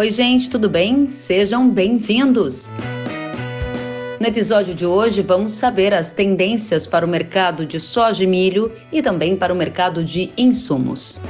[0.00, 1.10] Oi, gente, tudo bem?
[1.10, 2.72] Sejam bem-vindos!
[4.18, 8.72] No episódio de hoje, vamos saber as tendências para o mercado de soja e milho
[8.90, 11.20] e também para o mercado de insumos.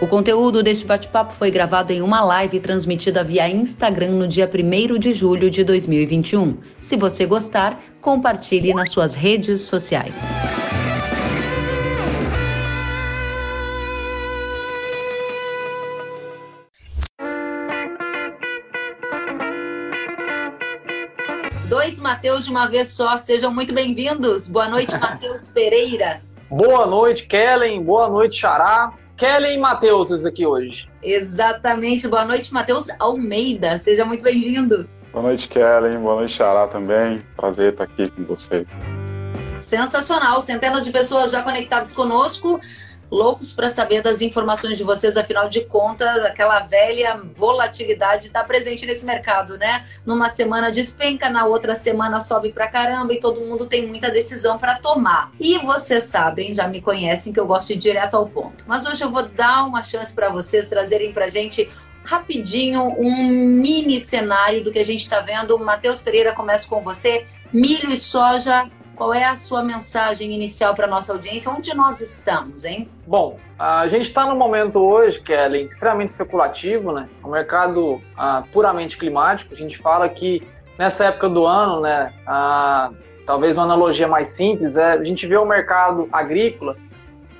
[0.00, 4.98] O conteúdo deste bate-papo foi gravado em uma live transmitida via Instagram no dia 1
[4.98, 6.56] de julho de 2021.
[6.80, 10.24] Se você gostar, compartilhe nas suas redes sociais.
[22.12, 23.16] Matheus de uma vez só.
[23.16, 24.46] Sejam muito bem-vindos.
[24.46, 26.20] Boa noite, Matheus Pereira.
[26.50, 27.82] Boa noite, Kellen.
[27.82, 28.92] Boa noite, Xará.
[29.16, 30.90] Kellen e Matheus aqui hoje.
[31.02, 32.06] Exatamente.
[32.06, 33.78] Boa noite, Matheus Almeida.
[33.78, 34.86] Seja muito bem-vindo.
[35.10, 35.98] Boa noite, Kellen.
[36.00, 37.18] Boa noite, Xará também.
[37.34, 38.68] Prazer estar aqui com vocês.
[39.62, 40.42] Sensacional.
[40.42, 42.60] Centenas de pessoas já conectadas conosco
[43.12, 48.86] loucos para saber das informações de vocês, afinal de contas, aquela velha volatilidade está presente
[48.86, 49.84] nesse mercado, né?
[50.06, 54.58] Numa semana despenca, na outra semana sobe para caramba e todo mundo tem muita decisão
[54.58, 55.30] para tomar.
[55.38, 58.64] E vocês sabem, já me conhecem que eu gosto de ir direto ao ponto.
[58.66, 61.70] Mas hoje eu vou dar uma chance para vocês trazerem para gente
[62.04, 65.58] rapidinho um mini cenário do que a gente está vendo.
[65.58, 67.26] Matheus Pereira, começa com você.
[67.52, 68.70] Milho e soja
[69.02, 71.50] qual é a sua mensagem inicial para nossa audiência?
[71.50, 72.88] Onde nós estamos, hein?
[73.04, 77.08] Bom, a gente está num momento hoje, Kelly, extremamente especulativo, né?
[77.24, 79.52] Um mercado ah, puramente climático.
[79.52, 80.40] A gente fala que
[80.78, 82.12] nessa época do ano, né?
[82.24, 82.92] Ah,
[83.26, 86.76] talvez uma analogia mais simples, é, a gente vê o mercado agrícola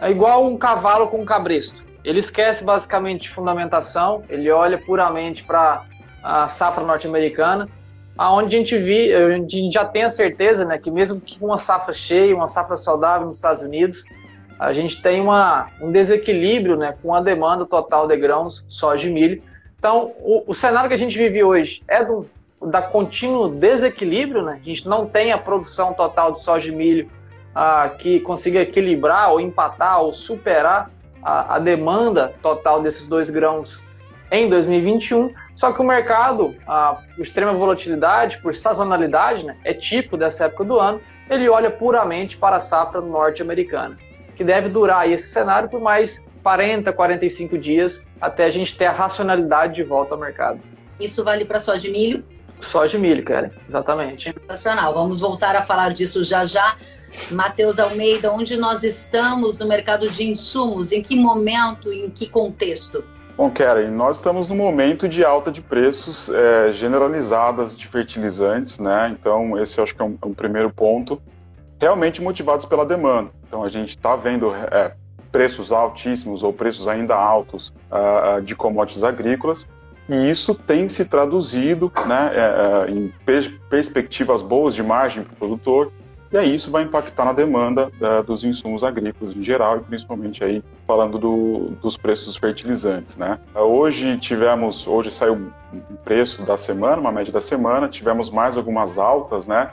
[0.00, 1.84] é igual um cavalo com um cabresto.
[2.02, 5.84] Ele esquece basicamente de fundamentação, ele olha puramente para
[6.24, 7.68] a safra norte-americana
[8.16, 11.58] aonde a gente vi, a gente já tem a certeza, né, que mesmo com uma
[11.58, 14.04] safra cheia, uma safra saudável nos Estados Unidos,
[14.58, 19.12] a gente tem uma, um desequilíbrio, né, com a demanda total de grãos, soja e
[19.12, 19.42] milho.
[19.78, 22.28] Então, o, o cenário que a gente vive hoje é do,
[22.64, 24.60] da contínuo desequilíbrio, né?
[24.60, 27.10] A gente não tem a produção total de soja e milho
[27.54, 30.90] ah, que consiga equilibrar ou empatar ou superar
[31.22, 33.80] a, a demanda total desses dois grãos
[34.32, 35.32] em 2021.
[35.54, 40.80] Só que o mercado, a, extrema volatilidade, por sazonalidade, né, é tipo dessa época do
[40.80, 43.96] ano, ele olha puramente para a safra norte-americana,
[44.34, 48.92] que deve durar esse cenário por mais 40, 45 dias até a gente ter a
[48.92, 50.60] racionalidade de volta ao mercado.
[50.98, 52.24] Isso vale para soja de milho?
[52.58, 54.32] Soja de milho, cara, exatamente.
[54.32, 54.94] Sensacional.
[54.94, 56.76] Vamos voltar a falar disso já já.
[57.30, 60.92] Matheus Almeida, onde nós estamos no mercado de insumos?
[60.92, 63.04] Em que momento, em que contexto?
[63.34, 69.08] Bom, Karen, nós estamos no momento de alta de preços é, generalizadas de fertilizantes, né?
[69.18, 71.20] Então, esse eu acho que é um, é um primeiro ponto,
[71.80, 73.30] realmente motivados pela demanda.
[73.48, 74.94] Então, a gente está vendo é,
[75.32, 79.66] preços altíssimos ou preços ainda altos uh, de commodities agrícolas,
[80.08, 83.12] e isso tem se traduzido né, é em
[83.70, 85.92] perspectivas boas de margem para o produtor,
[86.32, 90.42] e aí isso vai impactar na demanda uh, dos insumos agrícolas em geral e principalmente
[90.42, 93.38] aí falando do, dos preços dos fertilizantes, né?
[93.54, 95.52] Uh, hoje tivemos, hoje saiu
[95.90, 99.70] o preço da semana, uma média da semana, tivemos mais algumas altas, né?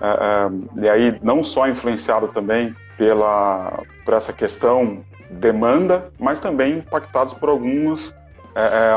[0.00, 7.34] Uh, e aí não só influenciado também pela por essa questão demanda, mas também impactados
[7.34, 8.14] por algumas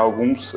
[0.00, 0.56] alguns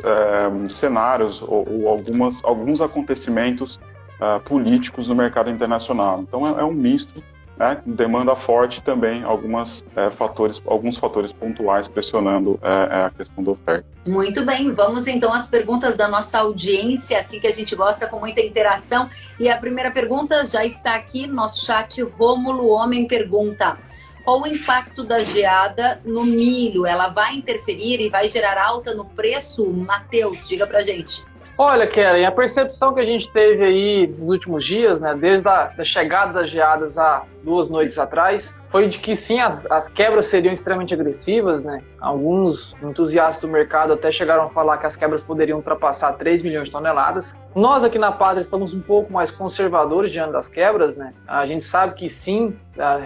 [0.70, 3.78] cenários ou, ou algumas alguns acontecimentos
[4.20, 6.20] uh, políticos no mercado internacional.
[6.20, 7.22] Então é, é um misto
[7.56, 13.44] né, demanda forte também algumas é, fatores, alguns fatores pontuais pressionando é, é, a questão
[13.44, 13.86] da oferta.
[14.06, 18.18] Muito bem, vamos então às perguntas da nossa audiência, assim que a gente gosta com
[18.18, 19.08] muita interação.
[19.38, 22.02] E a primeira pergunta já está aqui no nosso chat.
[22.02, 23.78] Rômulo Homem pergunta:
[24.24, 26.86] qual o impacto da geada no milho?
[26.86, 29.64] Ela vai interferir e vai gerar alta no preço?
[29.70, 31.24] Matheus, diga pra gente.
[31.56, 35.66] Olha, Keren, a percepção que a gente teve aí nos últimos dias, né, desde a
[35.66, 40.26] da chegada das geadas há duas noites atrás, foi de que sim, as, as quebras
[40.26, 41.80] seriam extremamente agressivas, né?
[42.00, 46.64] Alguns entusiastas do mercado até chegaram a falar que as quebras poderiam ultrapassar 3 milhões
[46.64, 47.36] de toneladas.
[47.54, 51.14] Nós aqui na Pátria estamos um pouco mais conservadores diante das quebras, né?
[51.28, 52.56] A gente sabe que sim,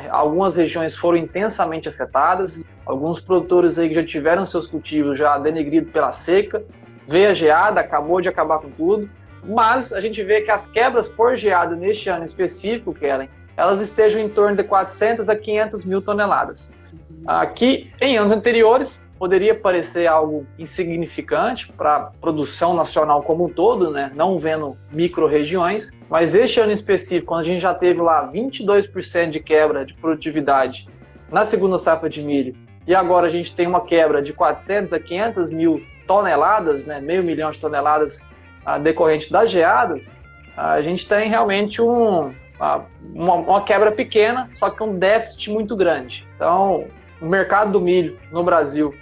[0.09, 5.93] algumas regiões foram intensamente afetadas, alguns produtores aí que já tiveram seus cultivos já denegridos
[5.93, 6.65] pela seca,
[7.09, 9.11] veio a geada, acabou de acabar com tudo,
[9.43, 14.21] mas a gente vê que as quebras por geada neste ano específico, Kellen, elas estejam
[14.21, 16.71] em torno de 400 a 500 mil toneladas.
[17.27, 23.91] Aqui, em anos anteriores, poderia parecer algo insignificante para a produção nacional como um todo,
[23.91, 24.13] né?
[24.15, 29.41] não vendo micro-regiões, mas este ano específico, quando a gente já teve lá 22% de
[29.41, 30.89] quebra de produtividade
[31.33, 32.55] na segunda safra de milho,
[32.87, 37.23] e agora a gente tem uma quebra de 400 a 500 mil toneladas, né, meio
[37.23, 38.21] milhão de toneladas
[38.67, 40.13] uh, decorrente das geadas,
[40.57, 42.35] a gente tem realmente um,
[43.15, 46.27] uma, uma, quebra pequena, só que um déficit muito grande.
[46.35, 46.85] Então,
[47.21, 48.93] o mercado do milho no Brasil,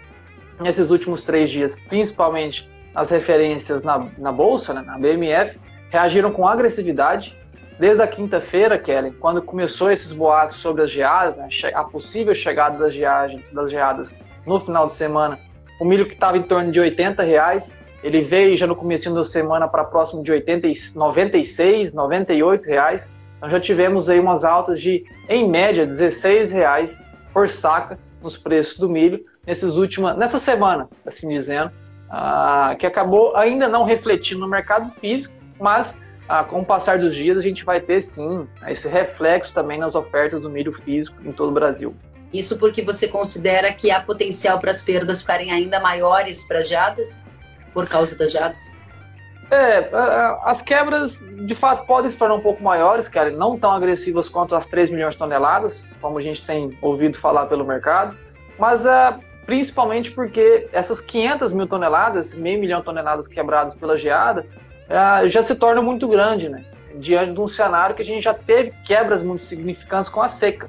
[0.60, 6.46] nesses últimos três dias, principalmente as referências na, na Bolsa, né, na BMF, reagiram com
[6.46, 7.34] agressividade.
[7.78, 12.78] Desde a quinta-feira, Kelly, quando começou esses boatos sobre as geadas, né, a possível chegada
[12.78, 15.38] das, geadas, das geadas no final de semana,
[15.78, 19.24] o milho que estava em torno de 80 reais, ele veio já no começo da
[19.24, 23.12] semana para próximo de 80, 96, 98 reais.
[23.36, 27.02] Então já tivemos aí umas altas de, em média, 16 reais
[27.32, 31.70] por saca nos preços do milho nesses últimas, nessa semana, assim dizendo,
[32.10, 35.96] ah, que acabou ainda não refletindo no mercado físico, mas
[36.28, 39.94] ah, com o passar dos dias a gente vai ter sim esse reflexo também nas
[39.94, 41.94] ofertas do milho físico em todo o Brasil.
[42.38, 46.68] Isso porque você considera que há potencial para as perdas ficarem ainda maiores para as
[46.68, 47.20] jadas,
[47.72, 48.76] por causa das jadas?
[49.50, 49.88] É,
[50.44, 54.56] as quebras de fato podem se tornar um pouco maiores, cara, não tão agressivas quanto
[54.56, 58.16] as 3 milhões de toneladas, como a gente tem ouvido falar pelo mercado,
[58.58, 59.16] mas é,
[59.46, 64.44] principalmente porque essas 500 mil toneladas, meio milhão de toneladas quebradas pela geada,
[64.88, 66.64] é, já se torna muito grande, né?
[66.96, 70.68] Diante de um cenário que a gente já teve quebras muito significantes com a seca.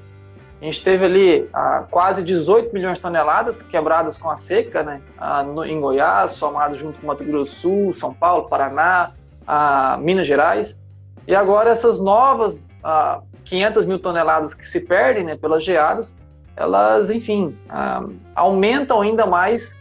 [0.59, 5.01] A gente teve ali ah, quase 18 milhões de toneladas quebradas com a seca, né?
[5.17, 9.11] Ah, no, em Goiás, somado junto com Mato Grosso do Sul, São Paulo, Paraná,
[9.45, 10.79] ah, Minas Gerais.
[11.27, 12.63] E agora essas novas
[13.43, 16.17] 500 mil toneladas que se perdem né, pelas geadas,
[16.55, 17.55] elas, enfim,
[18.33, 19.77] aumentam ainda mais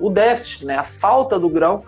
[0.00, 1.84] o déficit, né, a falta do grão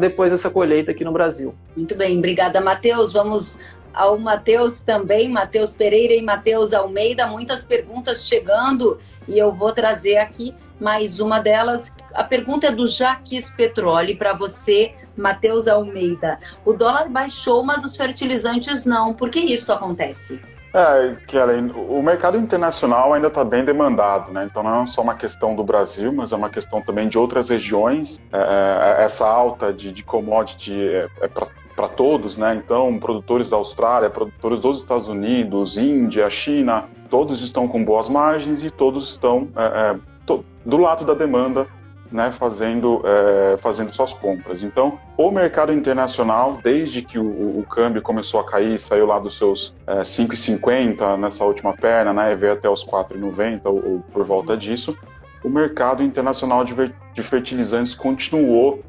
[0.00, 1.54] depois dessa colheita aqui no Brasil.
[1.76, 3.12] Muito bem, obrigada, Matheus.
[3.12, 3.60] Vamos
[3.92, 7.26] ao Matheus também, Matheus Pereira e Matheus Almeida.
[7.26, 8.98] Muitas perguntas chegando
[9.28, 11.92] e eu vou trazer aqui mais uma delas.
[12.14, 16.38] A pergunta é do Jaques Petróleo para você, Matheus Almeida.
[16.64, 19.12] O dólar baixou, mas os fertilizantes não.
[19.12, 20.40] Por que isso acontece?
[20.72, 24.46] É, Kellen, o mercado internacional ainda está bem demandado, né?
[24.48, 27.48] Então não é só uma questão do Brasil, mas é uma questão também de outras
[27.48, 28.20] regiões.
[28.32, 31.48] É, é essa alta de, de commodity é, é para
[31.88, 32.60] todos, né?
[32.62, 38.62] Então, produtores da Austrália, produtores dos Estados Unidos, Índia, China, todos estão com boas margens
[38.62, 39.96] e todos estão é, é
[40.26, 41.66] to, do lado da demanda
[42.10, 44.62] né, fazendo, é, fazendo suas compras.
[44.62, 49.36] Então, o mercado internacional, desde que o, o câmbio começou a cair, saiu lá dos
[49.36, 54.56] seus é, 5,50 nessa última perna, né, veio até os 4,90 ou, ou, por volta
[54.56, 54.96] disso,
[55.44, 56.74] o mercado internacional de,
[57.14, 58.82] de fertilizantes continuou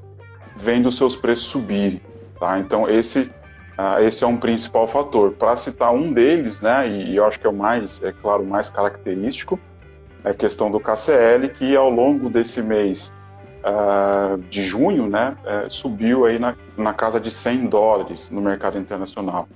[0.56, 2.02] vendo seus preços subirem.
[2.42, 2.58] Tá?
[2.58, 3.32] Então, esse,
[3.78, 5.32] uh, esse é um principal fator.
[5.34, 8.44] Para citar um deles, né, e, e eu acho que é o mais, é claro,
[8.44, 9.60] mais característico,
[10.24, 13.14] é a questão do KCL, que ao longo desse mês
[13.60, 18.80] uh, de junho, né, uh, subiu aí na, na casa de 100 dólares no mercado
[18.80, 19.48] internacional.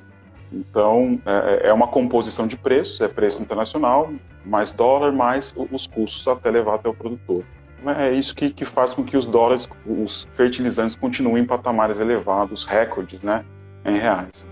[0.54, 4.14] Então, é, é uma composição de preços, é preço internacional,
[4.46, 7.44] mais dólar, mais os custos até levar até o produtor.
[7.86, 12.64] É isso que, que faz com que os dólares, os fertilizantes continuem em patamares elevados,
[12.64, 13.46] recordes, né,
[13.86, 14.48] em reais.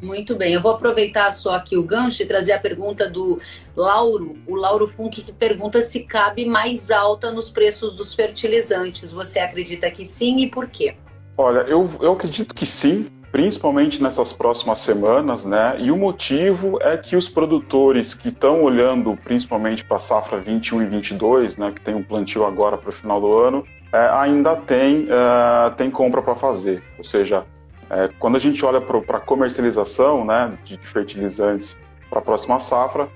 [0.00, 3.40] Muito bem, eu vou aproveitar só aqui o gancho e trazer a pergunta do
[3.74, 9.10] Lauro, o Lauro Funk, que pergunta se cabe mais alta nos preços dos fertilizantes.
[9.10, 10.94] Você acredita que sim e por quê?
[11.36, 15.76] Olha, eu, eu acredito que sim, principalmente nessas próximas semanas, né?
[15.78, 20.84] E o motivo é que os produtores que estão olhando principalmente para a safra 21
[20.84, 23.62] e 22, né, que tem um plantio agora para o final do ano,
[23.92, 26.82] é, ainda tem, é, tem compra para fazer.
[26.96, 27.44] Ou seja,
[27.90, 31.76] é, quando a gente olha para a comercialização né, de fertilizantes
[32.08, 33.06] para a próxima safra,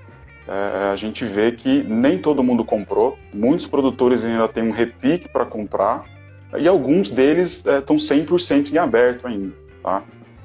[0.47, 5.27] é, a gente vê que nem todo mundo comprou, muitos produtores ainda têm um repique
[5.27, 6.05] para comprar,
[6.59, 9.70] e alguns deles estão é, 100% em aberto ainda.
[9.83, 10.03] Tá?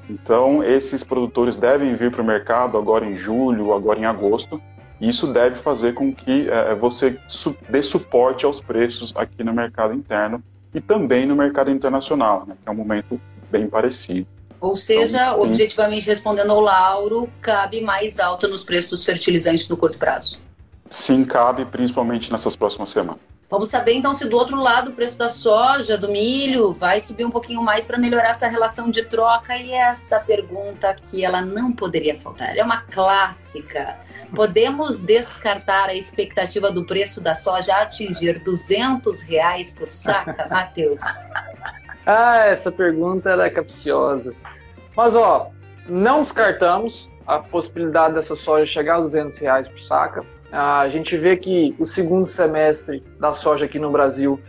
[0.09, 4.61] Então, esses produtores devem vir para o mercado agora em julho, agora em agosto,
[4.99, 9.53] e isso deve fazer com que é, você su dê suporte aos preços aqui no
[9.53, 10.41] mercado interno
[10.73, 13.19] e também no mercado internacional, né, que é um momento
[13.51, 14.27] bem parecido.
[14.59, 19.77] Ou seja, então, objetivamente respondendo ao Lauro, cabe mais alta nos preços dos fertilizantes no
[19.77, 20.39] curto prazo?
[20.89, 23.21] Sim, cabe, principalmente nessas próximas semanas.
[23.49, 27.23] Vamos saber então se do outro lado o preço da soja, do milho, vai subir
[27.23, 31.71] um pouquinho mais para melhorar essa relação de troca e essa pergunta que ela não
[31.71, 32.49] poderia faltar.
[32.49, 33.95] Ela é uma clássica.
[34.35, 40.99] Podemos descartar a expectativa do preço da soja atingir 200 reais por saca, Matheus?
[42.05, 44.33] Ah, essa pergunta é capciosa.
[44.93, 45.51] Mas, ó,
[45.87, 50.25] não descartamos a possibilidade dessa soja chegar a 200 reais por saca.
[50.51, 54.39] A gente vê que o segundo semestre da soja aqui no Brasil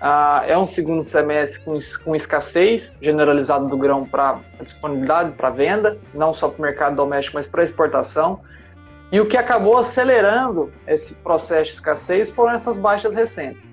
[0.00, 5.98] ah, é um segundo semestre com, com escassez generalizada do grão para disponibilidade, para venda,
[6.14, 8.40] não só para o mercado doméstico, mas para exportação.
[9.12, 13.70] E o que acabou acelerando esse processo de escassez foram essas baixas recentes.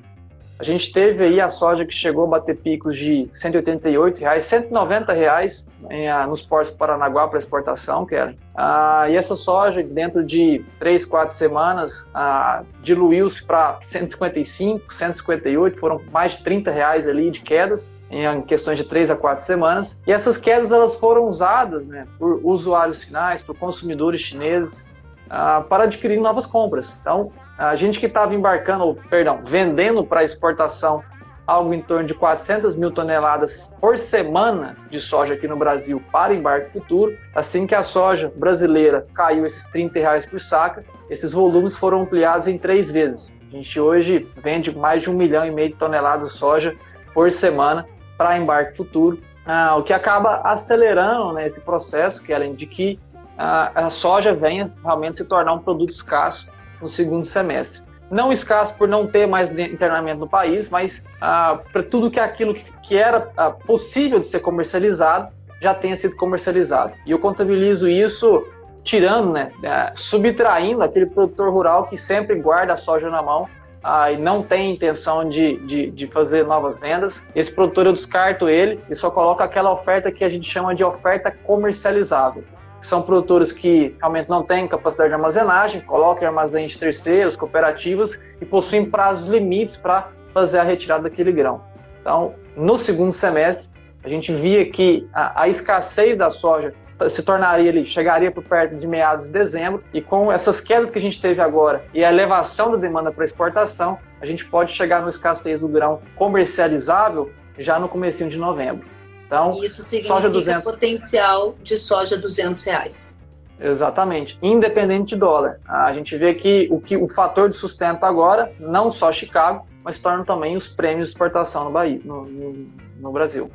[0.59, 5.13] A gente teve aí a soja que chegou a bater picos de 188 reais, 190
[5.13, 8.37] reais em, ah, nos portos do Paranaguá para exportação, Kellen.
[8.55, 16.01] Ah, e essa soja, dentro de 3, 4 semanas, ah, diluiu-se para 155, 158, foram
[16.11, 20.01] mais de 30 reais ali de quedas em questões de 3 a 4 semanas.
[20.07, 24.83] E essas quedas elas foram usadas né, por usuários finais, por consumidores chineses,
[25.29, 26.97] ah, para adquirir novas compras.
[26.99, 31.03] Então, a gente que estava embarcando, perdão, vendendo para exportação
[31.47, 36.33] algo em torno de 400 mil toneladas por semana de soja aqui no Brasil para
[36.33, 37.17] embarque futuro.
[37.33, 42.47] Assim que a soja brasileira caiu esses 30 reais por saca, esses volumes foram ampliados
[42.47, 43.33] em três vezes.
[43.47, 46.75] A gente hoje vende mais de um milhão e meio de toneladas de soja
[47.13, 47.87] por semana
[48.17, 52.99] para embarque futuro, ah, o que acaba acelerando né, esse processo, que além de que
[53.37, 56.49] ah, a soja venha realmente se tornar um produto escasso
[56.81, 57.81] no segundo semestre.
[58.09, 62.53] Não escasso por não ter mais internamento no país, mas ah, para tudo que aquilo
[62.53, 65.29] que, que era ah, possível de ser comercializado
[65.61, 66.93] já tenha sido comercializado.
[67.05, 68.45] E eu contabilizo isso
[68.83, 73.49] tirando, né, ah, subtraindo aquele produtor rural que sempre guarda a soja na mão
[73.83, 77.21] ah, e não tem intenção de, de, de, fazer novas vendas.
[77.35, 80.83] Esse produtor eu descarto ele e só coloco aquela oferta que a gente chama de
[80.83, 82.43] oferta comercializável
[82.87, 88.45] são produtores que realmente não têm capacidade de armazenagem, colocam em armazéns terceiros, cooperativas e
[88.45, 91.61] possuem prazos limites para fazer a retirada daquele grão.
[91.99, 93.69] Então, no segundo semestre,
[94.03, 96.73] a gente via que a, a escassez da soja
[97.09, 100.97] se tornaria ali, chegaria por perto de meados de dezembro, e com essas quedas que
[100.97, 105.01] a gente teve agora e a elevação da demanda para exportação, a gente pode chegar
[105.01, 108.87] no escassez do grão comercializável já no comecinho de novembro.
[109.27, 110.71] Então, Isso significa soja 200...
[110.71, 113.17] potencial de soja 200 reais.
[113.59, 115.59] Exatamente, independente de dólar.
[115.67, 119.99] A gente vê que o, que o fator de sustento agora, não só Chicago, mas
[119.99, 122.67] torna também os prêmios de exportação no, Bahia, no, no,
[122.99, 123.51] no Brasil.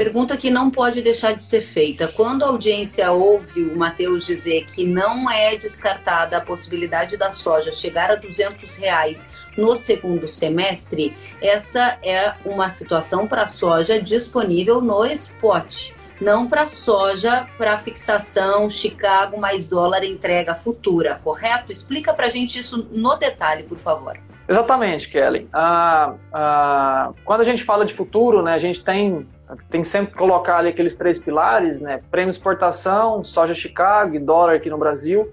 [0.00, 2.08] Pergunta que não pode deixar de ser feita.
[2.08, 7.70] Quando a audiência ouve o Matheus dizer que não é descartada a possibilidade da soja
[7.70, 14.80] chegar a 200 reais no segundo semestre, essa é uma situação para a soja disponível
[14.80, 21.72] no spot não para soja para fixação Chicago mais dólar entrega futura, correto?
[21.72, 24.18] Explica para a gente isso no detalhe, por favor.
[24.46, 25.48] Exatamente, Kelly.
[25.52, 29.26] Ah, ah, quando a gente fala de futuro, né, a gente tem
[29.70, 32.00] tem sempre que colocar ali aqueles três pilares, né?
[32.10, 35.32] Prêmio exportação, soja Chicago e dólar aqui no Brasil.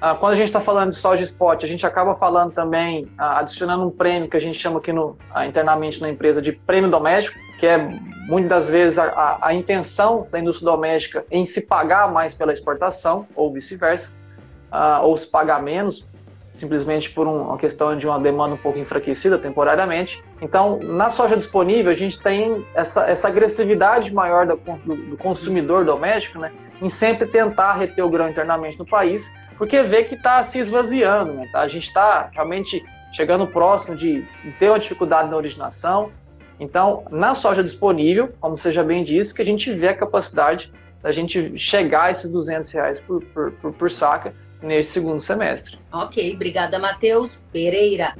[0.00, 3.38] Ah, quando a gente está falando de soja spot, a gente acaba falando também, ah,
[3.38, 6.90] adicionando um prêmio que a gente chama aqui no, ah, internamente na empresa de prêmio
[6.90, 7.78] doméstico, que é
[8.28, 12.52] muitas das vezes a, a, a, intenção da indústria doméstica em se pagar mais pela
[12.52, 14.12] exportação, ou vice-versa,
[14.70, 16.06] ah, ou se pagar menos
[16.54, 20.22] simplesmente por um, uma questão de uma demanda um pouco enfraquecida temporariamente.
[20.40, 25.84] Então, na soja disponível, a gente tem essa, essa agressividade maior do, do, do consumidor
[25.84, 30.42] doméstico, né, em sempre tentar reter o grão internamente no país, porque vê que está
[30.44, 31.60] se esvaziando, né, tá?
[31.60, 34.24] a gente está realmente chegando próximo de
[34.58, 36.10] ter uma dificuldade na originação.
[36.58, 41.12] Então, na soja disponível, como já bem disse, que a gente vê a capacidade da
[41.12, 44.34] gente chegar a esses 200 reais por, por, por, por saca,
[44.64, 45.78] neste segundo semestre.
[45.92, 48.14] Ok, obrigada, Matheus Pereira.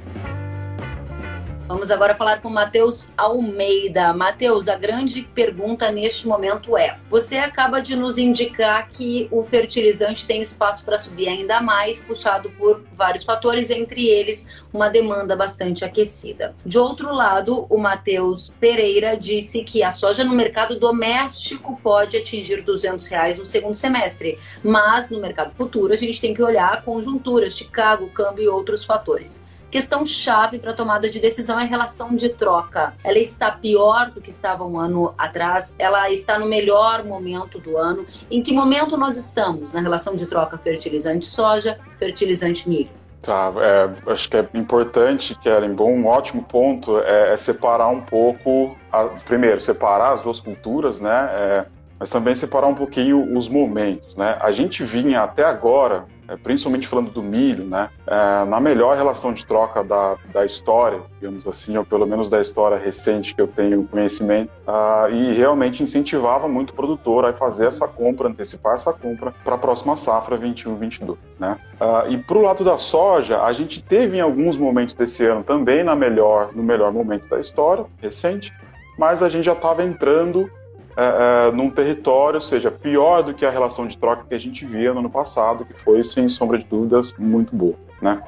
[1.67, 4.13] Vamos agora falar com Matheus Almeida.
[4.13, 10.27] Matheus, a grande pergunta neste momento é: você acaba de nos indicar que o fertilizante
[10.27, 15.83] tem espaço para subir ainda mais, puxado por vários fatores, entre eles uma demanda bastante
[15.83, 16.55] aquecida.
[16.63, 22.61] De outro lado, o Matheus Pereira disse que a soja no mercado doméstico pode atingir
[22.61, 26.81] 200 reais no segundo semestre, mas no mercado futuro a gente tem que olhar a
[26.81, 29.43] conjuntura, Chicago, câmbio e outros fatores.
[29.75, 32.93] Questão chave para tomada de decisão é a relação de troca.
[33.03, 37.77] Ela está pior do que estava um ano atrás, ela está no melhor momento do
[37.77, 38.05] ano.
[38.31, 42.87] Em que momento nós estamos na relação de troca fertilizante soja, fertilizante milho?
[43.21, 47.99] Tá, é, acho que é importante, Karen, bom, um ótimo ponto é, é separar um
[47.99, 51.65] pouco, a, primeiro, separar as duas culturas, né, é,
[51.99, 54.37] mas também separar um pouquinho os momentos, né.
[54.39, 56.05] A gente vinha até agora
[56.43, 61.45] principalmente falando do milho, né, é, na melhor relação de troca da, da história, digamos
[61.47, 66.47] assim, ou pelo menos da história recente que eu tenho conhecimento, uh, e realmente incentivava
[66.47, 71.17] muito o produtor a fazer essa compra, antecipar essa compra para a próxima safra 21-22.
[71.39, 71.57] Né?
[71.79, 75.43] Uh, e para o lado da soja, a gente teve em alguns momentos desse ano
[75.43, 78.53] também na melhor, no melhor momento da história recente,
[78.97, 80.49] mas a gente já estava entrando
[80.97, 84.93] é, num território, seja, pior do que a relação de troca que a gente via
[84.93, 87.75] no ano passado, que foi, sem sombra de dúvidas, muito boa.
[88.01, 88.21] Né?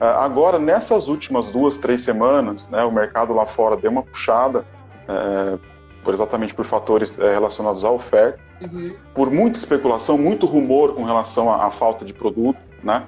[0.00, 4.64] É, agora, nessas últimas duas, três semanas, né, o mercado lá fora deu uma puxada,
[5.08, 5.58] é,
[6.04, 8.94] por, exatamente por fatores relacionados à oferta, uhum.
[9.14, 13.04] por muita especulação, muito rumor com relação à, à falta de produto, né?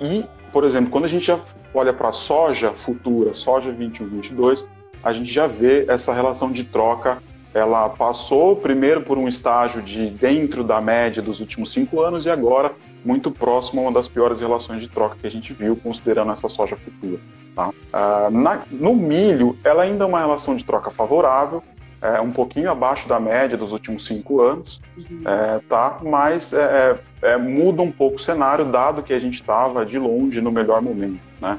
[0.00, 1.38] E, por exemplo, quando a gente já
[1.74, 4.66] olha para a soja futura, soja 21, 22,
[5.02, 7.22] a gente já vê essa relação de troca
[7.54, 12.30] ela passou primeiro por um estágio de dentro da média dos últimos cinco anos e
[12.30, 12.72] agora
[13.04, 16.48] muito próximo a uma das piores relações de troca que a gente viu, considerando essa
[16.48, 17.20] soja futura.
[17.54, 17.68] Tá?
[17.68, 21.62] Uh, na, no milho, ela ainda é uma relação de troca favorável,
[22.02, 25.22] é um pouquinho abaixo da média dos últimos cinco anos, uhum.
[25.24, 26.00] é, tá?
[26.02, 29.98] mas é, é, é muda um pouco o cenário, dado que a gente estava de
[29.98, 31.20] longe no melhor momento.
[31.40, 31.58] Né?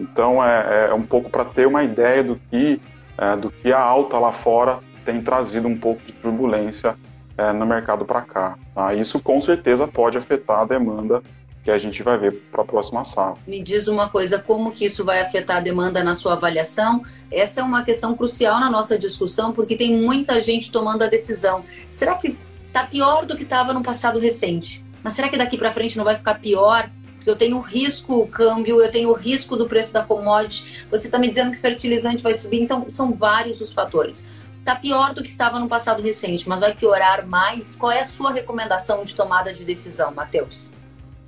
[0.00, 2.80] Então, é, é um pouco para ter uma ideia do que,
[3.16, 6.96] é, do que a alta lá fora tem trazido um pouco de turbulência
[7.36, 8.58] é, no mercado para cá.
[8.74, 8.94] Tá?
[8.94, 11.22] Isso com certeza pode afetar a demanda
[11.62, 13.42] que a gente vai ver para a próxima safra.
[13.46, 17.02] Me diz uma coisa, como que isso vai afetar a demanda na sua avaliação?
[17.30, 21.64] Essa é uma questão crucial na nossa discussão, porque tem muita gente tomando a decisão.
[21.90, 24.84] Será que está pior do que estava no passado recente?
[25.02, 26.90] Mas será que daqui para frente não vai ficar pior?
[27.14, 30.86] Porque eu tenho risco o câmbio, eu tenho risco do preço da commodity.
[30.90, 34.28] Você está me dizendo que fertilizante vai subir, então são vários os fatores
[34.64, 37.76] está pior do que estava no passado recente, mas vai piorar mais.
[37.76, 40.72] Qual é a sua recomendação de tomada de decisão, Matheus?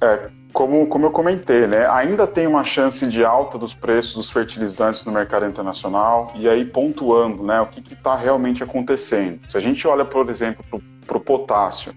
[0.01, 4.31] É, como, como eu comentei, né, ainda tem uma chance de alta dos preços dos
[4.31, 9.41] fertilizantes no mercado internacional, e aí pontuando né, o que está realmente acontecendo.
[9.49, 10.65] Se a gente olha, por exemplo,
[11.07, 11.95] para o potássio,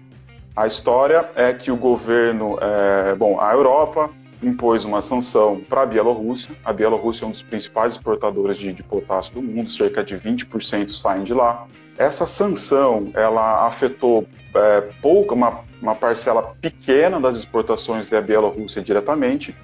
[0.54, 4.10] a história é que o governo, é, bom, a Europa
[4.42, 6.54] impôs uma sanção para a Bielorrússia.
[6.64, 10.90] A Bielorrússia é um dos principais exportadores de, de potássio do mundo, cerca de 20%
[10.90, 11.66] saem de lá.
[11.98, 19.54] Essa sanção ela afetou é, pouca, uma, uma parcela pequena das exportações da Bielorrússia diretamente,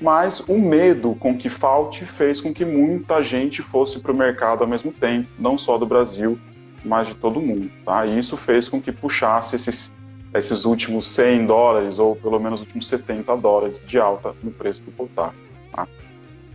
[0.00, 4.62] mas o medo com que falte fez com que muita gente fosse para o mercado
[4.62, 6.38] ao mesmo tempo, não só do Brasil,
[6.84, 7.70] mas de todo mundo.
[7.84, 8.04] Tá?
[8.06, 9.92] E isso fez com que puxasse esses
[10.34, 14.80] esses últimos 100 dólares, ou pelo menos os últimos 70 dólares de alta no preço
[14.82, 15.38] do potássio.
[15.72, 15.86] Tá?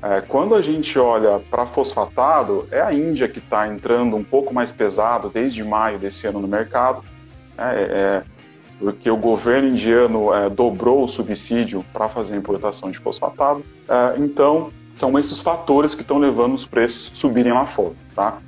[0.01, 4.53] É, quando a gente olha para fosfatado, é a Índia que está entrando um pouco
[4.53, 7.03] mais pesado desde maio desse ano no mercado,
[7.55, 7.73] né?
[7.75, 8.23] é, é,
[8.79, 13.63] porque o governo indiano é, dobrou o subsídio para fazer a importação de fosfatado.
[13.87, 17.93] É, então, são esses fatores que estão levando os preços subirem lá fora.
[18.15, 18.39] Tá?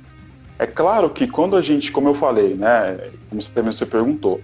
[0.58, 4.40] É claro que quando a gente, como eu falei, né, como você também você perguntou,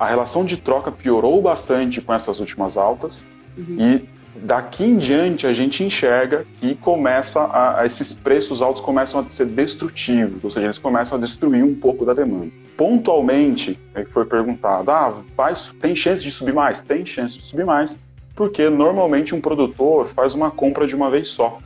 [0.00, 3.76] a relação de troca piorou bastante com essas últimas altas uhum.
[3.78, 9.20] e daqui em diante a gente enxerga que começa a, a, esses preços altos começam
[9.20, 12.50] a ser destrutivos, ou seja, eles começam a destruir um pouco da demanda.
[12.78, 16.80] Pontualmente, é foi perguntado, ah, vai, tem chance de subir mais?
[16.80, 17.98] Tem chance de subir mais,
[18.34, 21.58] porque normalmente um produtor faz uma compra de uma vez só.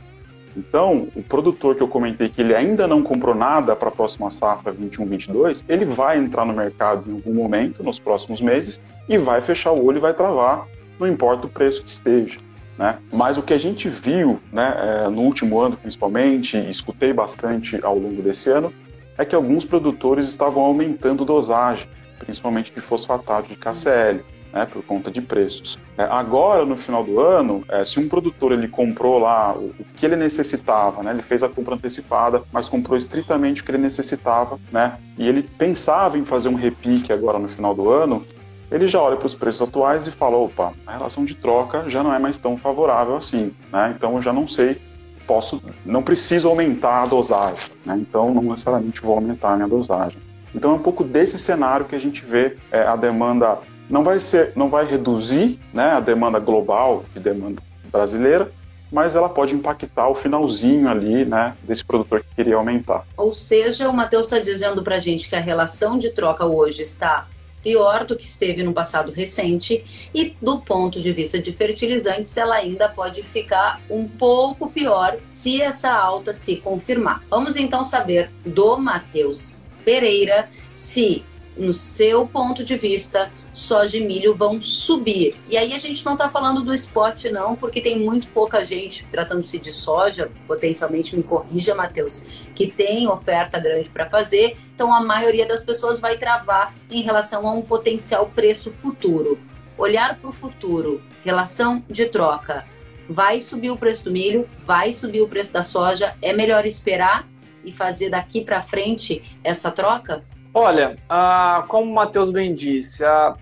[0.55, 4.29] Então, o produtor que eu comentei que ele ainda não comprou nada para a próxima
[4.29, 9.41] safra 21-22, ele vai entrar no mercado em algum momento, nos próximos meses, e vai
[9.41, 10.65] fechar o olho e vai travar,
[10.99, 12.39] não importa o preço que esteja.
[12.77, 12.97] Né?
[13.11, 17.79] Mas o que a gente viu né, é, no último ano, principalmente, e escutei bastante
[17.83, 18.73] ao longo desse ano,
[19.17, 21.87] é que alguns produtores estavam aumentando dosagem,
[22.19, 24.23] principalmente de fosfatado de KCl
[24.55, 25.77] né, por conta de preços.
[25.97, 29.85] É, agora, no final do ano, é, se um produtor ele comprou lá o, o,
[29.97, 33.77] que ele necessitava, né, ele fez a compra antecipada, mas comprou estritamente o que ele
[33.77, 38.25] necessitava, né, e ele pensava em fazer um repique agora no final do ano,
[38.71, 42.01] ele já olha para os preços atuais e fala: opa, a relação de troca já
[42.01, 44.81] não é mais tão favorável assim, né, então eu já não sei
[45.27, 47.97] posso, não preciso aumentar a dosagem, né?
[47.99, 50.19] então não necessariamente vou aumentar a minha dosagem.
[50.53, 53.57] Então é um pouco desse cenário que a gente vê é, a demanda
[53.89, 58.51] não vai ser, não vai reduzir né, a demanda global de demanda brasileira,
[58.91, 63.05] mas ela pode impactar o finalzinho ali, né, desse produtor que queria aumentar.
[63.17, 66.83] Ou seja, o Matheus está dizendo para a gente que a relação de troca hoje
[66.83, 67.27] está
[67.65, 72.55] pior do que esteve no passado recente e do ponto de vista de fertilizantes ela
[72.55, 77.23] ainda pode ficar um pouco pior se essa alta se confirmar.
[77.27, 81.25] Vamos então saber do Matheus Pereira se
[81.57, 85.35] no seu ponto de vista, soja e milho vão subir.
[85.47, 89.05] E aí a gente não está falando do spot, não, porque tem muito pouca gente
[89.05, 94.57] tratando-se de soja, potencialmente me corrija, Matheus, que tem oferta grande para fazer.
[94.73, 99.39] Então a maioria das pessoas vai travar em relação a um potencial preço futuro.
[99.77, 102.65] Olhar para o futuro, relação de troca.
[103.07, 106.15] Vai subir o preço do milho, vai subir o preço da soja.
[106.21, 107.27] É melhor esperar
[107.63, 110.23] e fazer daqui para frente essa troca?
[110.57, 113.35] Olha, ah, como o Matheus bem disse, ah,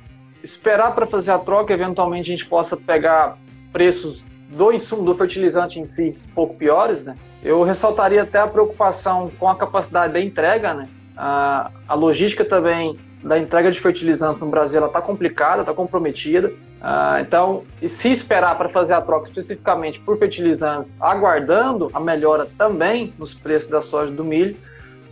[0.43, 3.38] esperar para fazer a troca, eventualmente a gente possa pegar
[3.71, 7.15] preços do insumo, do fertilizante em si, um pouco piores, né?
[7.43, 10.89] Eu ressaltaria até a preocupação com a capacidade da entrega, né?
[11.15, 16.52] Ah, a logística também da entrega de fertilizantes no Brasil está complicada, está comprometida.
[16.82, 23.13] Ah, então, se esperar para fazer a troca especificamente por fertilizantes, aguardando a melhora também
[23.19, 24.58] nos preços da soja e do milho,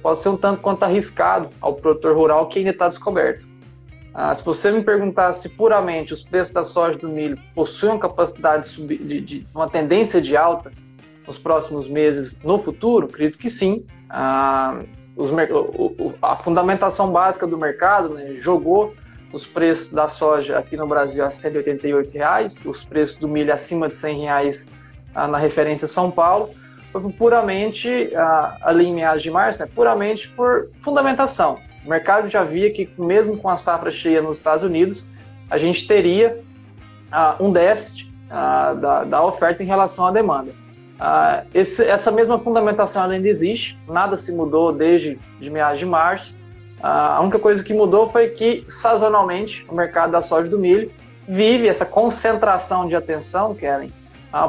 [0.02, 3.46] pode ser um tanto quanto arriscado ao produtor rural que ainda está descoberto.
[4.14, 7.94] Ah, se você me perguntar se puramente os preços da soja e do milho possuem
[7.94, 10.72] uma capacidade de, subir, de, de, uma tendência de alta
[11.26, 13.86] nos próximos meses no futuro, acredito que sim.
[14.10, 14.82] Ah,
[15.16, 18.94] os, o, a fundamentação básica do mercado né, jogou
[19.32, 23.88] os preços da soja aqui no Brasil a 188 reais, os preços do milho acima
[23.88, 24.68] de 100 reais,
[25.16, 26.50] ah, na referência São Paulo,
[26.92, 31.58] foi puramente, ah, ali em meados de março, né, puramente por fundamentação.
[31.86, 35.06] O mercado já via que, mesmo com a safra cheia nos Estados Unidos,
[35.50, 36.40] a gente teria
[37.12, 40.54] ah, um déficit ah, da, da, oferta em relação à demanda.
[41.00, 46.36] Ah, esse, essa mesma fundamentação ainda existe, nada se mudou desde de meados de março.
[46.84, 50.92] A única coisa que mudou foi que, sazonalmente, o mercado da soja e do milho
[51.28, 53.94] vive essa concentração de atenção, Kellen,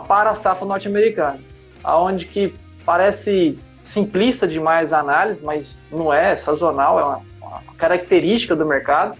[0.09, 1.52] para a safra norte-americana
[1.83, 7.75] aonde que parece simplista demais a análise, mas não é, é sazonal, é uma, uma
[7.77, 9.17] característica do mercado,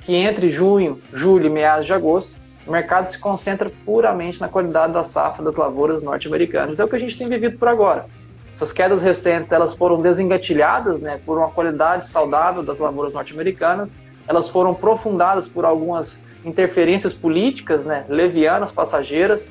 [0.00, 4.92] que entre junho, julho e meados de agosto, o mercado se concentra puramente na qualidade
[4.92, 6.80] da safra das lavouras norte-americanas.
[6.80, 8.06] É o que a gente tem vivido por agora.
[8.52, 13.96] Essas quedas recentes, elas foram desengatilhadas, né, por uma qualidade saudável das lavouras norte-americanas.
[14.26, 19.46] Elas foram profundadas por algumas interferências políticas, né, levianas, passageiras,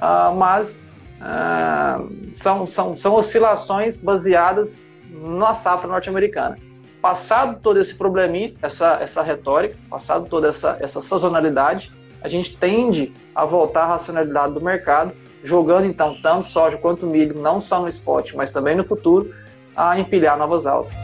[0.00, 0.80] uh, mas
[1.20, 2.02] ah,
[2.32, 6.58] são, são, são oscilações baseadas na safra norte-americana.
[7.00, 13.12] Passado todo esse probleminha, essa, essa retórica, passado toda essa, essa sazonalidade, a gente tende
[13.34, 17.88] a voltar à racionalidade do mercado, jogando então tanto soja quanto milho, não só no
[17.88, 19.32] spot, mas também no futuro,
[19.76, 20.98] a empilhar novas altas.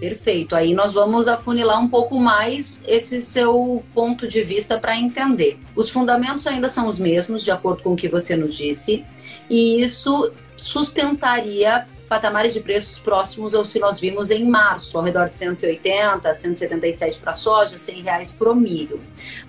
[0.00, 0.54] Perfeito.
[0.54, 5.58] Aí nós vamos afunilar um pouco mais esse seu ponto de vista para entender.
[5.74, 9.04] Os fundamentos ainda são os mesmos, de acordo com o que você nos disse,
[9.48, 15.28] e isso sustentaria patamares de preços próximos aos que nós vimos em março, ao redor
[15.28, 19.00] de 180, 177 para soja, 100 reais o milho.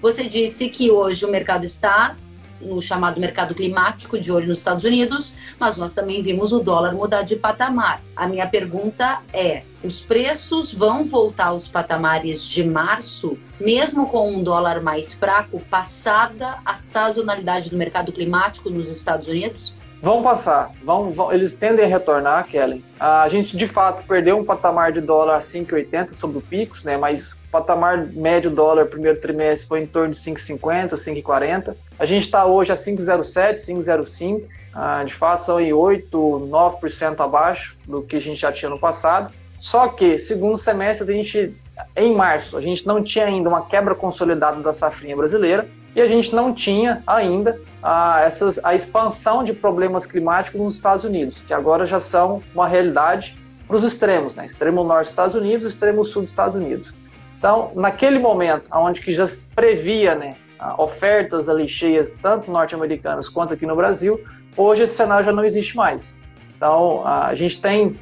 [0.01, 2.17] Você disse que hoje o mercado está
[2.61, 6.93] no chamado mercado climático de olho nos Estados Unidos, mas nós também vimos o dólar
[6.93, 8.01] mudar de patamar.
[8.15, 14.43] A minha pergunta é: os preços vão voltar aos patamares de março, mesmo com um
[14.43, 19.75] dólar mais fraco, passada a sazonalidade do mercado climático nos Estados Unidos?
[20.01, 22.83] Vão passar, vão, vão, eles tendem a retornar, Kellen.
[22.99, 26.97] A gente de fato perdeu um patamar de dólar a 5,80 sobre o picos, né?
[26.97, 31.75] Mas patamar médio dólar primeiro trimestre foi em torno de 5,50, 5,40.
[31.97, 34.43] A gente está hoje a 5,07, 5,05.
[34.73, 38.79] Ah, de fato, são em 8, 9% abaixo do que a gente já tinha no
[38.79, 39.33] passado.
[39.59, 41.55] Só que, segundo semestre, a gente,
[41.95, 46.05] em março, a gente não tinha ainda uma quebra consolidada da safrinha brasileira e a
[46.05, 51.53] gente não tinha ainda a, essas, a expansão de problemas climáticos nos Estados Unidos, que
[51.53, 53.35] agora já são uma realidade
[53.67, 54.45] para os extremos, né?
[54.45, 56.93] extremo norte dos Estados Unidos, extremo sul dos Estados Unidos.
[57.37, 60.35] Então, naquele momento, onde que já se previa né,
[60.77, 64.19] ofertas ali cheias, tanto norte-americanas quanto aqui no Brasil,
[64.55, 66.15] hoje esse cenário já não existe mais.
[66.55, 67.99] Então, a gente tem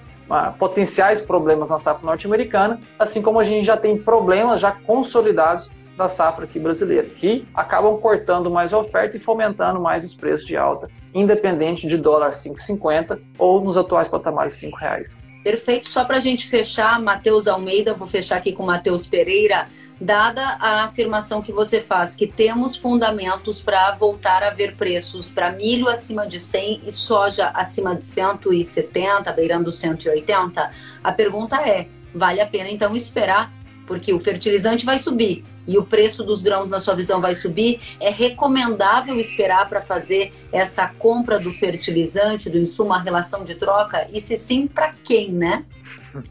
[0.58, 6.10] potenciais problemas na safra norte-americana, assim como a gente já tem problemas já consolidados da
[6.10, 10.58] safra aqui brasileira, que acabam cortando mais a oferta e fomentando mais os preços de
[10.58, 15.18] alta, independente de dólar 5,50 ou nos atuais patamares R$ reais.
[15.46, 15.88] Perfeito.
[15.88, 19.70] Só para a gente fechar, Matheus Almeida, vou fechar aqui com Matheus Pereira.
[20.02, 25.52] Dada a afirmação que você faz, que temos fundamentos para voltar a ver preços para
[25.52, 30.72] milho acima de 100 e soja acima de 170, beirando 180,
[31.04, 33.54] a pergunta é: vale a pena então esperar?
[33.86, 37.82] Porque o fertilizante vai subir, e o preço dos grãos, na sua visão, vai subir,
[38.00, 44.08] é recomendável esperar para fazer essa compra do fertilizante, do insumo, a relação de troca?
[44.12, 45.66] E se sim, para quem, né?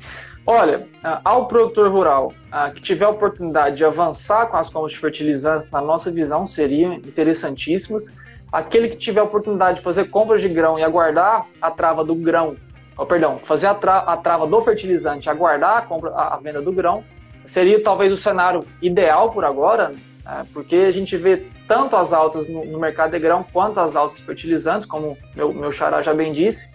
[0.46, 0.86] Olha,
[1.24, 2.34] ao produtor rural
[2.74, 6.92] que tiver a oportunidade de avançar com as compras de fertilizantes, na nossa visão, seriam
[6.92, 8.12] interessantíssimas.
[8.52, 12.14] Aquele que tiver a oportunidade de fazer compras de grão e aguardar a trava do
[12.14, 12.56] grão,
[12.96, 16.60] oh, perdão, fazer a, tra a trava do fertilizante, aguardar a, compra, a, a venda
[16.60, 17.02] do grão,
[17.46, 20.46] seria talvez o cenário ideal por agora, né?
[20.52, 24.20] porque a gente vê tanto as altas no, no, mercado de grão quanto as altas
[24.20, 26.72] fertilizantes, como meu, meu xará já bem disse.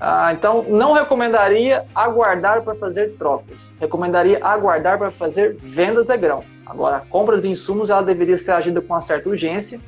[0.00, 3.70] Ah, então, não recomendaria aguardar para fazer trocas.
[3.78, 6.42] Recomendaria aguardar para fazer vendas de grão.
[6.64, 9.78] Agora, a compra de insumos ela deveria ser agida com uma certa urgência,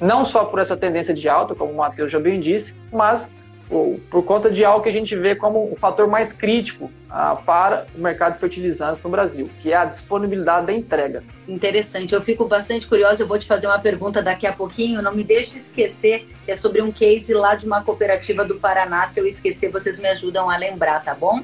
[0.00, 3.32] não só por essa tendência de alta, como o Matheus já bem disse, mas
[3.68, 7.86] por conta de algo que a gente vê como o fator mais crítico ah, para
[7.96, 11.24] o mercado de fertilizantes no Brasil, que é a disponibilidade da entrega.
[11.48, 15.14] Interessante, eu fico bastante curiosa, eu vou te fazer uma pergunta daqui a pouquinho, não
[15.14, 19.20] me deixe esquecer que é sobre um case lá de uma cooperativa do Paraná, se
[19.20, 21.42] eu esquecer vocês me ajudam a lembrar, tá bom?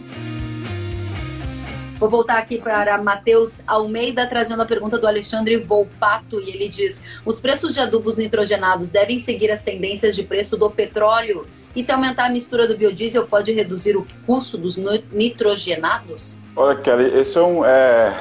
[1.99, 7.05] Vou voltar aqui para Matheus Almeida, trazendo a pergunta do Alexandre Volpato, e ele diz:
[7.25, 11.47] os preços de adubos nitrogenados devem seguir as tendências de preço do petróleo?
[11.75, 14.77] E se aumentar a mistura do biodiesel, pode reduzir o custo dos
[15.11, 16.39] nitrogenados?
[16.55, 17.65] Olha, Kelly, esse é um.
[17.65, 18.15] É,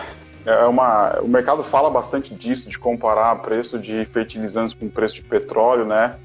[0.46, 5.24] é uma, o mercado fala bastante disso, de comparar preço de fertilizantes com preço de
[5.24, 6.16] petróleo, né?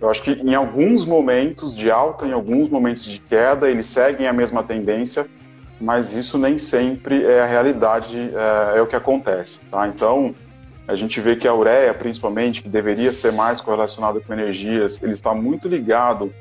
[0.00, 4.26] Eu acho que em alguns momentos de alta, em alguns momentos de queda, eles seguem
[4.26, 5.26] a mesma tendência,
[5.78, 9.60] mas isso nem sempre é a realidade, é, é o que acontece.
[9.70, 9.86] Tá?
[9.88, 10.34] Então,
[10.88, 15.12] a gente vê que a ureia, principalmente, que deveria ser mais correlacionada com energias, ele
[15.12, 16.32] está muito ligado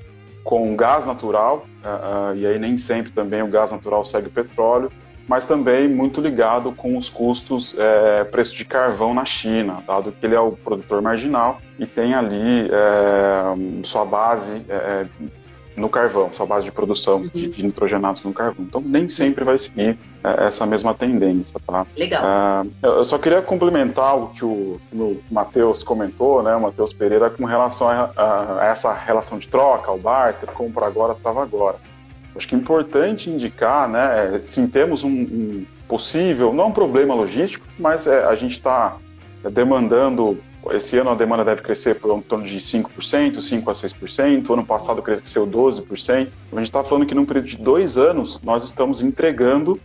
[0.44, 4.32] com gás natural, uh, uh, e aí nem sempre também o gás natural segue o
[4.32, 4.92] petróleo,
[5.30, 10.26] mas também muito ligado com os custos, é, preço de carvão na China, dado que
[10.26, 15.06] ele é o produtor marginal e tem ali é, sua base é,
[15.80, 17.30] no carvão, sua base de produção uhum.
[17.34, 18.66] de, de, nitrogenados no carvão.
[18.66, 21.88] Então, nem sempre vai seguir é, essa mesma tendência, tá?
[21.98, 22.24] Legal.
[22.84, 27.30] É, eu só queria complementar o que o, o Matheus comentou, né, o Matheus Pereira,
[27.30, 31.78] com relação a, a, a, essa relação de troca, o barter, compra agora, trava agora.
[32.36, 37.16] Acho que é importante indicar, né, é, sim, temos um, um possível, não um problema
[37.16, 38.98] logístico, mas é, a gente está
[39.52, 40.38] demandando
[40.72, 44.50] esse ano a demanda deve crescer por um torno de 5%, 5% a 6%.
[44.50, 46.30] O ano passado cresceu 12%.
[46.52, 49.80] A gente está falando que num período de dois anos nós estamos entregando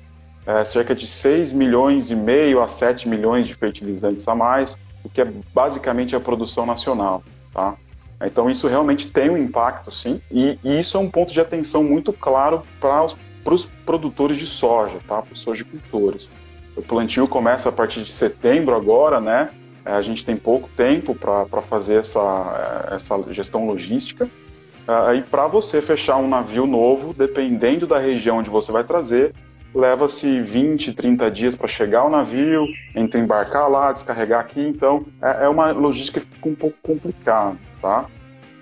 [0.47, 5.09] é, cerca de 6 milhões e meio a 7 milhões de fertilizantes a mais, o
[5.09, 7.23] que é basicamente a produção nacional.
[7.53, 7.77] Tá?
[8.23, 11.83] Então isso realmente tem um impacto, sim, e, e isso é um ponto de atenção
[11.83, 15.23] muito claro para os produtores de soja, tá?
[15.23, 16.31] para os sojicultores.
[16.77, 19.51] O plantio começa a partir de setembro agora, né?
[19.85, 24.25] A gente tem pouco tempo para fazer essa, essa gestão logística.
[24.25, 29.35] Uh, e para você fechar um navio novo, dependendo da região onde você vai trazer,
[29.75, 34.61] leva-se 20, 30 dias para chegar o navio, entre embarcar lá, descarregar aqui.
[34.61, 38.07] Então, é, é uma logística que fica um pouco complicada, tá?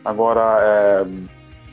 [0.04, 1.06] Agora, é,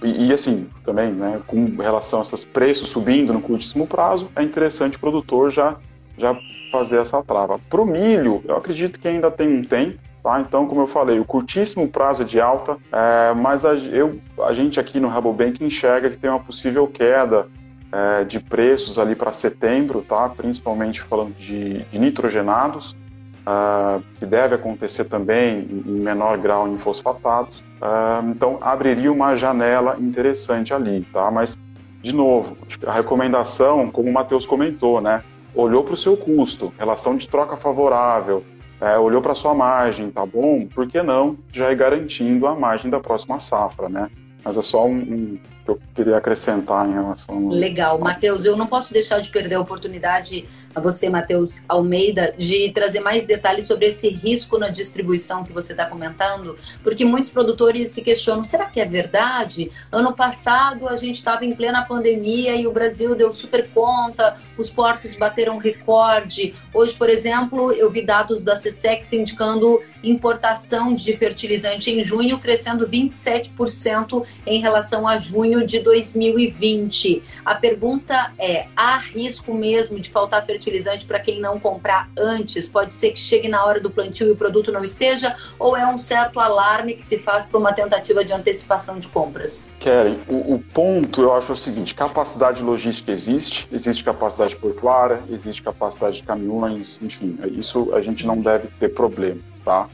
[0.03, 4.43] e, e, assim, também, né, com relação a esses preços subindo no curtíssimo prazo, é
[4.43, 5.77] interessante o produtor já,
[6.17, 6.37] já
[6.71, 7.59] fazer essa trava.
[7.69, 10.39] Para o milho, eu acredito que ainda tem um tempo, tá?
[10.39, 14.53] Então, como eu falei, o curtíssimo prazo é de alta, é, mas a, eu, a
[14.53, 17.47] gente aqui no Rabobank enxerga que tem uma possível queda
[17.91, 20.29] é, de preços ali para setembro, tá?
[20.29, 22.95] Principalmente falando de, de nitrogenados,
[23.39, 27.61] Uh, que deve acontecer também em menor grau em fosfatados.
[27.81, 31.31] Uh, então, abriria uma janela interessante ali, tá?
[31.31, 31.57] Mas,
[31.99, 35.23] de novo, a recomendação, como o Matheus comentou, né?
[35.53, 38.43] Olhou para o seu custo, relação de troca favorável,
[38.81, 40.65] é, olhou para sua margem, tá bom?
[40.65, 44.09] Por que não já ir garantindo a margem da próxima safra, né?
[44.43, 45.39] Mas é só um, um
[45.75, 47.49] que eu queria acrescentar em relação.
[47.49, 52.71] Legal, Matheus, eu não posso deixar de perder a oportunidade a você, Matheus Almeida, de
[52.71, 57.89] trazer mais detalhes sobre esse risco na distribuição que você está comentando, porque muitos produtores
[57.89, 59.71] se questionam: será que é verdade?
[59.91, 64.69] Ano passado a gente estava em plena pandemia e o Brasil deu super conta, os
[64.69, 66.55] portos bateram recorde.
[66.73, 72.87] Hoje, por exemplo, eu vi dados da CSEX indicando importação de fertilizante em junho crescendo
[72.87, 77.23] 27% em relação a junho de 2020.
[77.45, 80.99] A pergunta é: há risco mesmo de faltar fertilizante?
[81.05, 82.67] para quem não comprar antes?
[82.67, 85.35] Pode ser que chegue na hora do plantio e o produto não esteja?
[85.57, 89.67] Ou é um certo alarme que se faz para uma tentativa de antecipação de compras?
[89.79, 95.21] Keren, o, o, ponto eu acho é o seguinte: capacidade logística existe, existe capacidade portuária,
[95.29, 99.89] existe capacidade de caminhões, enfim, isso a gente não deve ter problemas, tá?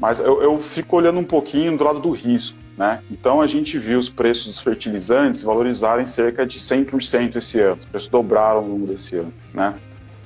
[0.00, 2.61] Mas eu, eu fico olhando um pouquinho do lado do risco.
[2.76, 3.02] Né?
[3.10, 7.84] Então a gente viu os preços dos fertilizantes valorizarem cerca de 100% esse ano, os
[7.84, 9.32] preços dobraram ao longo desse ano.
[9.52, 9.74] Né?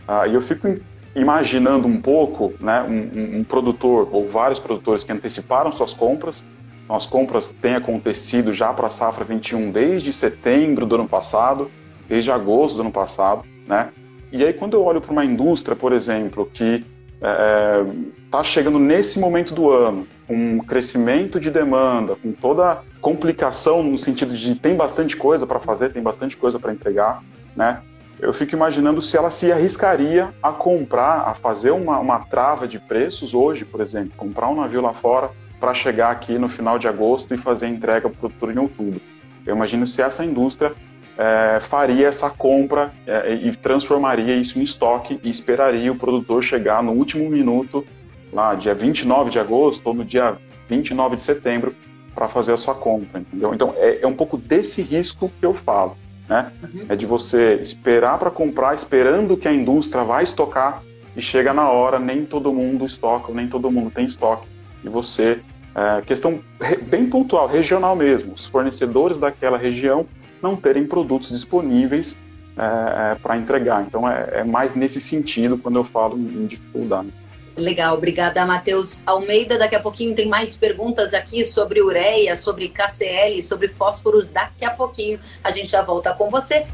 [0.07, 0.69] Ah, e eu fico
[1.15, 6.45] imaginando um pouco né, um, um, produtor ou vários produtores que anteciparam suas compras.
[6.89, 11.69] As compras têm acontecido já para a safra 21 desde setembro do ano passado,
[12.09, 13.43] desde agosto do ano passado.
[13.67, 13.89] Né?
[14.31, 16.85] E aí, quando eu olho para uma indústria, por exemplo, que
[17.17, 17.85] está é,
[18.31, 23.99] tá chegando nesse momento do ano, com um crescimento de demanda, com toda complicação no
[23.99, 27.23] sentido de tem bastante coisa para fazer, tem bastante coisa para entregar,
[27.55, 27.81] né?
[28.19, 32.79] Eu fico imaginando se ela se arriscaria a comprar, a fazer uma, uma trava de
[32.79, 36.89] preços hoje, por exemplo, comprar um navio lá fora para chegar aqui no final de
[36.89, 39.01] agosto e fazer entrega para o produtor em outubro.
[39.45, 40.75] Eu imagino se essa indústria
[41.19, 46.83] é, faria essa compra é, e transformaria isso em estoque e esperaria o produtor chegar
[46.83, 47.85] no último minuto,
[48.33, 50.37] lá dia 29 de agosto ou no dia
[50.69, 51.75] 29 de setembro,
[52.15, 53.55] para fazer a sua compra, entendeu?
[53.55, 55.97] Então é, é, um pouco desse risco que eu falo,
[56.29, 56.51] né?
[56.63, 56.87] Uhum.
[56.89, 60.83] É de você esperar para comprar, esperando que a indústria vai estocar
[61.15, 64.47] e chega na hora, nem todo mundo estoca, nem todo mundo tem estoque
[64.83, 65.41] e você
[65.75, 66.41] é, questão
[66.89, 68.33] bem pontual, regional mesmo.
[68.33, 70.07] Os fornecedores daquela região
[70.43, 72.17] não terem produtos disponíveis
[72.57, 73.83] é, é para entregar.
[73.83, 77.13] Então é, é, mais nesse sentido quando eu falo em dificuldade.
[77.57, 79.59] Legal, obrigada, Matheus Almeida.
[79.59, 84.27] Daqui a pouquinho tem mais perguntas aqui sobre ureia, sobre KCL, sobre fósforo.
[84.27, 86.67] Daqui a pouquinho a gente já volta com você.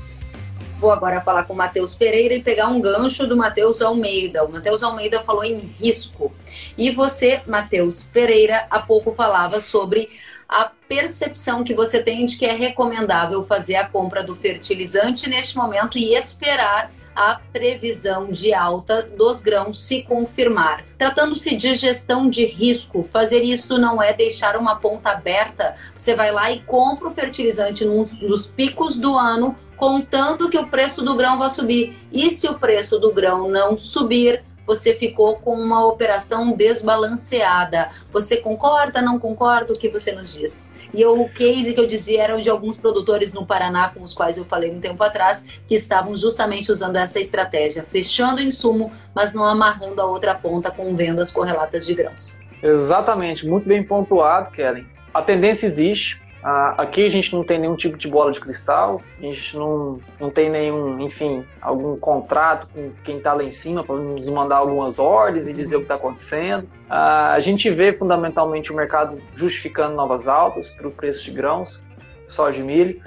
[0.81, 4.45] Vou agora falar com o Matheus Pereira e pegar um gancho do Matheus Almeida.
[4.45, 6.33] O Matheus Almeida falou em risco.
[6.77, 10.09] E você, Matheus Pereira, há pouco falava sobre
[10.53, 15.57] a percepção que você tem de que é recomendável fazer a compra do fertilizante neste
[15.57, 20.85] momento e esperar a previsão de alta dos grãos se confirmar.
[20.99, 25.75] Tratando-se de gestão de risco, fazer isso não é deixar uma ponta aberta.
[25.97, 31.03] Você vai lá e compra o fertilizante nos picos do ano, contando que o preço
[31.03, 31.97] do grão vai subir.
[32.13, 37.91] E se o preço do grão não subir, você ficou com uma operação desbalanceada.
[38.11, 39.75] Você concorda, não concorda?
[39.75, 40.73] O que você nos diz?
[40.95, 44.39] E o case que eu dizia era de alguns produtores no Paraná, com os quais
[44.39, 49.35] eu falei um tempo atrás, que estavam justamente usando essa estratégia, fechando o insumo, mas
[49.35, 52.39] não amarrando a outra ponta com vendas correlatas de grãos.
[52.63, 54.87] Exatamente, muito bem pontuado, Kellen.
[55.13, 59.23] A tendência existe, aqui a gente não tem nenhum tipo de bola de cristal, a
[59.23, 63.97] gente não, não tem nenhum, enfim, algum contrato com quem está lá em cima para
[63.97, 66.69] nos mandar algumas ordens e dizer o que está acontecendo.
[66.91, 71.81] Ah, a gente vê fundamentalmente o mercado justificando novas altas para o preço de grãos,
[72.29, 73.01] soja e milho.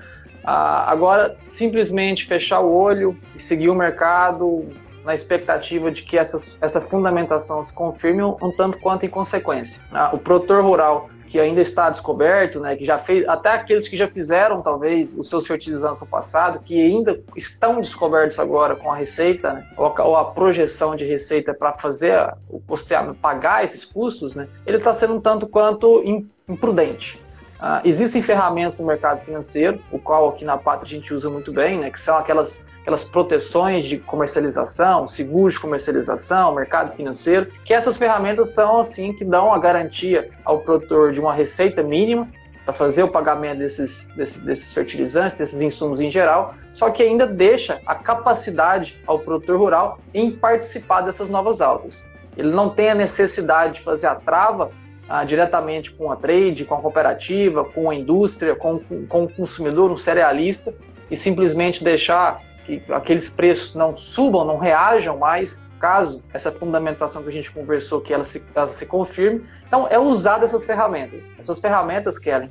[0.44, 4.70] Ah, agora, simplesmente fechar o olho e seguir o mercado
[5.06, 9.82] na expectativa de que essas, essa fundamentação se confirme um, tanto quanto em consequência.
[10.12, 14.08] o produtor rural que ainda está descoberto, né, que já fez, até aqueles que já
[14.08, 19.54] fizeram talvez os seus fertilizantes no passado, que ainda estão descobertos agora com a receita,
[19.54, 24.78] né, ou, a, projeção de receita para fazer o custeamento, pagar esses custos, né, ele
[24.78, 26.02] está sendo um tanto quanto
[26.48, 27.20] imprudente.
[27.56, 31.52] Uh, existem ferramentas no mercado financeiro, o qual aqui na Pátria a gente usa muito
[31.52, 37.74] bem, né, que são aquelas aquelas proteções de comercialização, seguros de comercialização, mercado financeiro, que
[37.74, 42.30] essas ferramentas são assim que dão a garantia ao produtor de uma receita mínima
[42.64, 47.26] para fazer o pagamento desses, desses, desses, fertilizantes, desses insumos em geral, só que ainda
[47.26, 52.06] deixa a capacidade ao produtor rural em participar dessas novas altas.
[52.38, 54.70] Ele não tem a necessidade de fazer a trava
[55.10, 59.90] ah, diretamente com a trade, com a cooperativa, com a indústria, com, com o consumidor,
[59.90, 60.72] um cerealista,
[61.10, 67.30] e simplesmente deixar que aqueles preços não subam, não reajam mais, caso essa fundamentação que
[67.30, 69.44] a gente conversou que ela se, ela se confirme.
[69.68, 71.32] Então, é usar essas ferramentas.
[71.38, 72.50] Essas ferramentas, Kellen,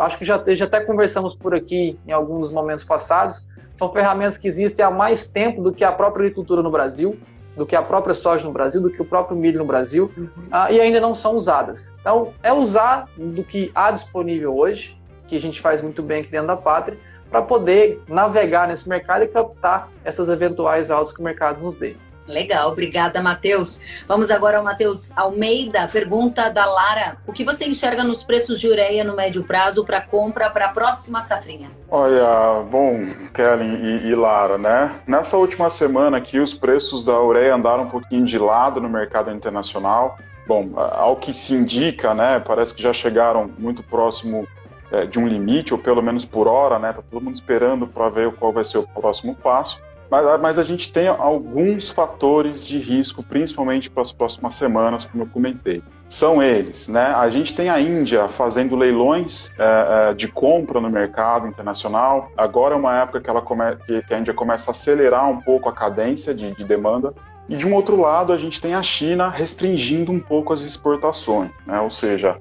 [0.00, 4.48] acho que já, já até conversamos por aqui em alguns momentos passados, são ferramentas que
[4.48, 7.18] existem há mais tempo do que a própria agricultura no Brasil,
[7.56, 10.28] do que a própria soja no Brasil, do que o próprio milho no Brasil, uhum.
[10.52, 11.94] uh, e ainda não são usadas.
[12.00, 16.30] Então, é usar do que há disponível hoje, que a gente faz muito bem aqui
[16.30, 16.98] dentro da pátria,
[17.30, 21.96] para poder navegar nesse mercado e captar essas eventuais altas que o mercado nos dê.
[22.28, 23.80] Legal, obrigada, Matheus.
[24.06, 25.88] Vamos agora ao Matheus Almeida.
[25.90, 30.02] Pergunta da Lara: O que você enxerga nos preços de ureia no médio prazo para
[30.02, 31.70] compra para a próxima safrinha?
[31.90, 34.92] Olha, bom, Kellen e, e, Lara, né?
[35.06, 39.30] Nessa última semana aqui, os preços da ureia andaram um pouquinho de lado no mercado
[39.30, 40.18] internacional.
[40.46, 42.40] Bom, ao que se indica, né?
[42.40, 44.46] Parece que já chegaram muito próximo
[44.90, 46.92] é, de um limite, ou pelo menos por hora, né?
[46.92, 49.80] Tá todo mundo esperando para ver qual vai ser o próximo passo.
[50.10, 55.24] Mas, mas, a gente tem alguns fatores de risco, principalmente para as próximas semanas, como
[55.24, 55.82] eu comentei.
[56.08, 57.12] São eles, né?
[57.14, 62.32] A gente tem a Índia fazendo leilões é, é, de compra no mercado internacional.
[62.34, 65.68] Agora é uma época que, ela come, que a Índia começa a acelerar um pouco
[65.68, 67.12] a cadência de, de demanda.
[67.46, 71.50] E de um outro lado, a gente tem a China restringindo um pouco as exportações,
[71.66, 71.78] né?
[71.80, 72.38] Ou seja,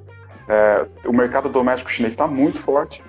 [0.47, 3.03] é, o mercado doméstico chinês está muito forte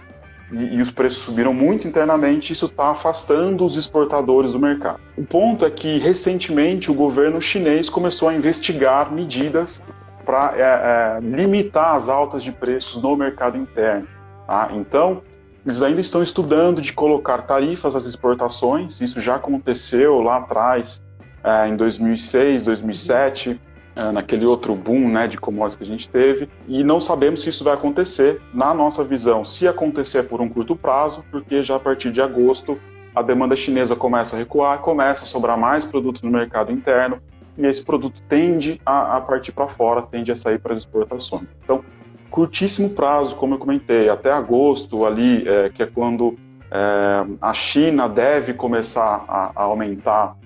[0.52, 4.98] e, e, os preços subiram muito internamente, isso está afastando os exportadores do mercado.
[5.16, 9.82] O ponto é que, recentemente, o governo chinês começou a investigar medidas
[10.24, 14.08] para é, é, limitar as altas de preços no mercado interno.
[14.46, 14.70] Tá?
[14.72, 15.22] Então,
[15.64, 21.02] eles ainda estão estudando de colocar tarifas às exportações, isso já aconteceu lá atrás,
[21.44, 23.67] é, em 2006, 2007, é,
[24.12, 27.64] naquele outro boom né, de commodities que a gente teve, e não sabemos se isso
[27.64, 28.40] vai acontecer.
[28.54, 32.78] Na nossa visão, se acontecer por um curto prazo, porque já a partir de agosto
[33.14, 37.20] a demanda chinesa começa a recuar, começa a sobrar mais produto no mercado interno,
[37.56, 41.48] e esse produto tende a, a partir para fora, tende a sair para as exportações.
[41.64, 41.84] Então,
[42.30, 46.36] curtíssimo prazo, como eu comentei, até agosto ali, é, que é quando
[46.70, 50.36] é, a China deve começar a, a aumentar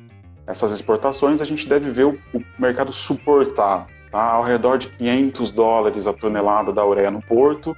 [0.47, 2.19] essas exportações, a gente deve ver o,
[2.59, 4.23] mercado suportar tá?
[4.23, 7.77] ao redor de 500 dólares a tonelada da ureia no porto,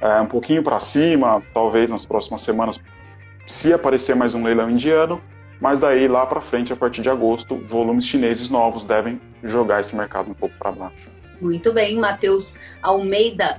[0.00, 2.80] é, um pouquinho para cima, talvez nas próximas semanas,
[3.46, 5.20] se aparecer mais um leilão indiano,
[5.60, 9.94] mas daí lá para frente, a partir de agosto, volumes chineses novos devem jogar esse
[9.94, 11.10] mercado um pouco para baixo.
[11.40, 13.58] Muito bem, Matheus Almeida.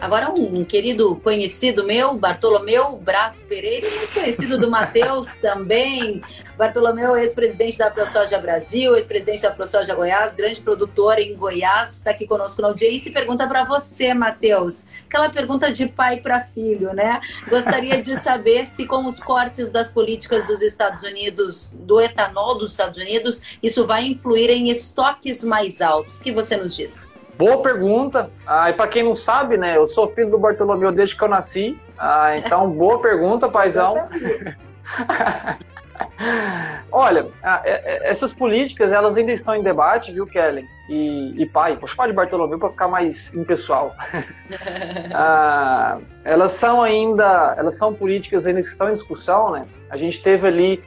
[0.00, 6.22] Agora, um, um, querido conhecido meu, Bartolomeu Braz Pereira, muito conhecido do Matheus também.
[6.56, 12.26] Bartolomeu, ex-presidente da ProSoja Brasil, ex-presidente da ProSoja Goiás, grande produtor em Goiás, está aqui
[12.26, 14.86] conosco na audiência e pergunta para você, Matheus.
[15.06, 17.20] Aquela pergunta de pai para filho, né?
[17.48, 22.70] Gostaria de saber se, com os cortes das políticas dos Estados Unidos, do etanol dos
[22.70, 26.18] Estados Unidos, isso vai influir em estoques mais altos.
[26.18, 27.15] O que você nos diz?
[27.36, 28.30] Boa pergunta.
[28.46, 31.28] Ah, e para quem não sabe, né, eu sou filho do Bartolomeu desde que eu
[31.28, 31.78] nasci.
[31.98, 33.96] Ah, então, boa pergunta, paizão.
[36.90, 40.66] Olha, é, é, essas políticas elas ainda estão em debate, viu, Kellen?
[40.88, 43.94] E, e pai, vou chamar de Bartolomeu para ficar mais impessoal.
[45.12, 49.66] ah, elas são ainda, elas são políticas ainda que estão em discussão, né?
[49.90, 50.82] A gente teve ali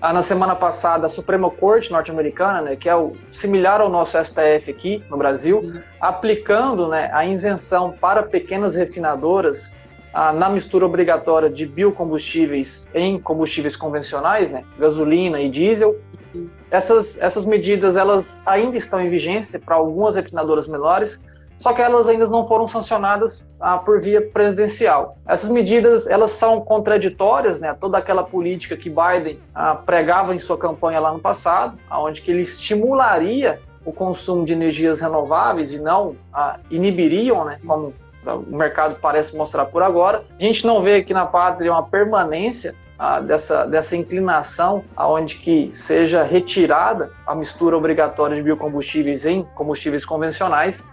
[0.00, 4.16] ah, na semana passada, a Suprema Corte norte-americana, né, que é o similar ao nosso
[4.22, 5.72] STF aqui no Brasil, uhum.
[6.00, 9.72] aplicando né, a isenção para pequenas refinadoras
[10.14, 15.94] ah, na mistura obrigatória de biocombustíveis em combustíveis convencionais, né, gasolina e diesel.
[16.34, 16.48] Uhum.
[16.70, 21.22] Essas, essas medidas elas ainda estão em vigência para algumas refinadoras menores,
[21.60, 25.18] só que elas ainda não foram sancionadas ah, por via presidencial.
[25.26, 27.76] Essas medidas elas são contraditórias, né?
[27.78, 32.30] Toda aquela política que Biden ah, pregava em sua campanha lá no passado, aonde que
[32.30, 37.60] ele estimularia o consumo de energias renováveis e não ah, inibiriam, né?
[37.66, 37.92] Como
[38.24, 40.24] o mercado parece mostrar por agora.
[40.38, 45.70] A gente não vê aqui na pátria uma permanência ah, dessa, dessa inclinação aonde que
[45.74, 50.84] seja retirada a mistura obrigatória de biocombustíveis em combustíveis convencionais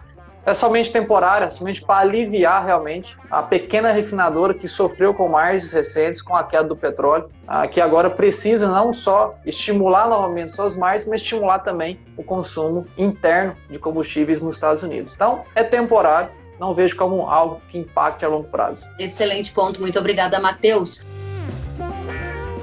[0.47, 6.21] é somente temporária, somente para aliviar realmente a pequena refinadora que sofreu com margens recentes
[6.21, 7.29] com a queda do petróleo,
[7.69, 13.57] que agora precisa não só estimular novamente suas margens, mas estimular também o consumo interno
[13.69, 15.13] de combustíveis nos Estados Unidos.
[15.13, 18.85] Então, é temporário, não vejo como algo que impacte a longo prazo.
[18.97, 21.05] Excelente ponto, muito obrigada, Matheus.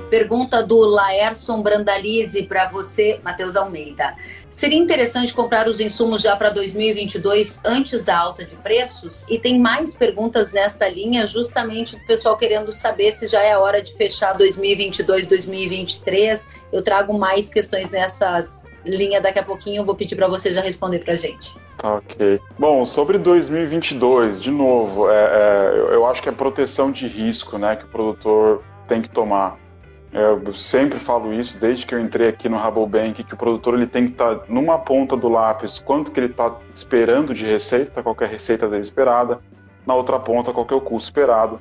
[0.08, 4.14] Pergunta do Laerson Brandalize para você, Matheus Almeida.
[4.54, 9.26] Seria interessante comprar os insumos já para 2022 antes da alta de preços?
[9.28, 13.58] E tem mais perguntas nesta linha, justamente do pessoal querendo saber se já é a
[13.58, 16.48] hora de fechar 2022, 2023.
[16.72, 20.60] Eu trago mais questões nessas linha daqui a pouquinho, eu vou pedir para você já
[20.60, 21.56] responder para gente.
[21.82, 22.40] Ok.
[22.56, 27.74] Bom, sobre 2022, de novo, é, é, eu acho que é proteção de risco né,
[27.74, 29.63] que o produtor tem que tomar.
[30.14, 33.88] Eu sempre falo isso desde que eu entrei aqui no Rabobank, que o produtor ele
[33.88, 38.00] tem que estar tá numa ponta do lápis quanto que ele está esperando de receita,
[38.00, 39.40] qualquer receita dele esperada,
[39.84, 41.60] na outra ponta qual é o custo esperado.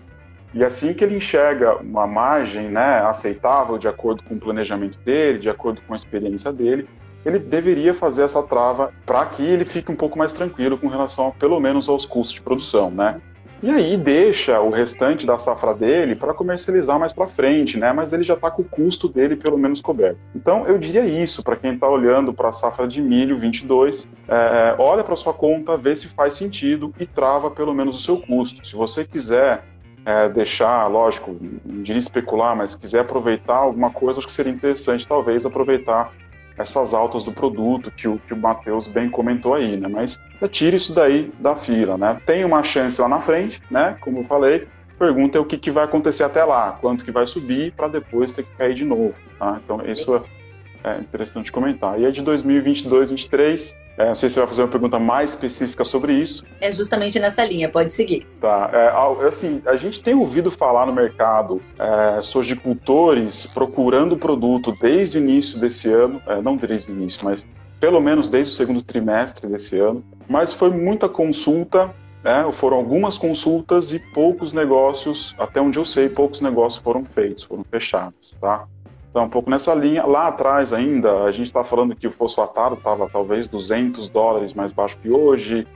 [0.53, 5.39] E assim que ele enxerga uma margem né, aceitável de acordo com o planejamento dele,
[5.39, 6.87] de acordo com a experiência dele,
[7.25, 11.29] ele deveria fazer essa trava para que ele fique um pouco mais tranquilo com relação,
[11.29, 13.19] a, pelo menos, aos custos de produção, né?
[13.63, 17.93] E aí deixa o restante da safra dele para comercializar mais para frente, né?
[17.93, 20.19] Mas ele já está com o custo dele pelo menos coberto.
[20.35, 24.75] Então eu diria isso para quem está olhando para a safra de milho 22, é,
[24.77, 28.67] olha para sua conta, vê se faz sentido e trava pelo menos o seu custo.
[28.67, 29.63] Se você quiser
[30.05, 31.33] é, deixar, lógico,
[31.65, 36.11] não diria especular, mas quiser aproveitar alguma coisa, acho que seria interessante talvez aproveitar
[36.57, 39.87] essas altas do produto que o, que o Matheus bem comentou aí, né?
[39.87, 42.19] Mas tire isso daí da fila, né?
[42.25, 43.97] Tem uma chance lá na frente, né?
[44.01, 47.25] Como eu falei, pergunta é o que, que vai acontecer até lá, quanto que vai
[47.25, 49.59] subir para depois ter que cair de novo, tá?
[49.63, 50.23] Então isso
[50.83, 51.99] é interessante comentar.
[51.99, 55.31] E é de 2022, 2023, é, não sei se você vai fazer uma pergunta mais
[55.31, 56.43] específica sobre isso.
[56.59, 58.25] É justamente nessa linha, pode seguir.
[58.41, 58.69] Tá.
[58.73, 65.21] É, assim, a gente tem ouvido falar no mercado é, sojicultores procurando produto desde o
[65.21, 67.45] início desse ano, é, não desde o início, mas
[67.79, 70.03] pelo menos desde o segundo trimestre desse ano.
[70.27, 76.09] Mas foi muita consulta, né, foram algumas consultas e poucos negócios, até onde eu sei,
[76.09, 78.65] poucos negócios foram feitos, foram fechados, tá?
[79.13, 80.03] Então, um pouco nessa linha.
[80.07, 84.71] Lá atrás ainda, a gente está falando que o fosfatado estava talvez 200 dólares mais
[84.71, 85.67] baixo que hoje,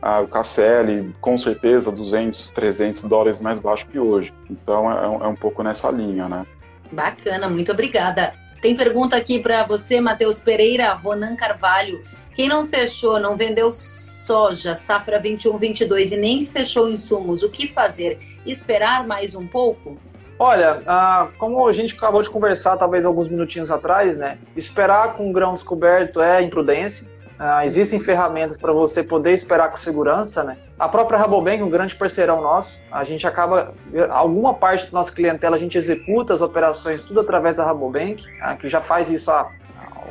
[0.00, 4.32] ah, o KCL com certeza 200, 300 dólares mais baixo que hoje.
[4.48, 6.46] Então, é, é um pouco nessa linha, né?
[6.92, 8.32] Bacana, muito obrigada.
[8.62, 12.00] Tem pergunta aqui para você, Matheus Pereira, Ronan Carvalho.
[12.36, 18.20] Quem não fechou, não vendeu soja, safra 21-22 e nem fechou insumos, o que fazer?
[18.46, 19.98] Esperar mais um pouco?
[20.38, 24.38] Olha, ah, como a gente acabou de conversar talvez alguns minutinhos atrás, né?
[24.56, 27.08] Esperar com grão descoberto é imprudência.
[27.38, 30.56] Ah, existem ferramentas para você poder esperar com segurança, né?
[30.78, 33.74] A própria Rabobank, um grande parceirão nosso, a gente acaba,
[34.10, 38.56] alguma parte da nossa clientela, a gente executa as operações tudo através da Rabobank, ah,
[38.56, 39.48] que já faz isso há,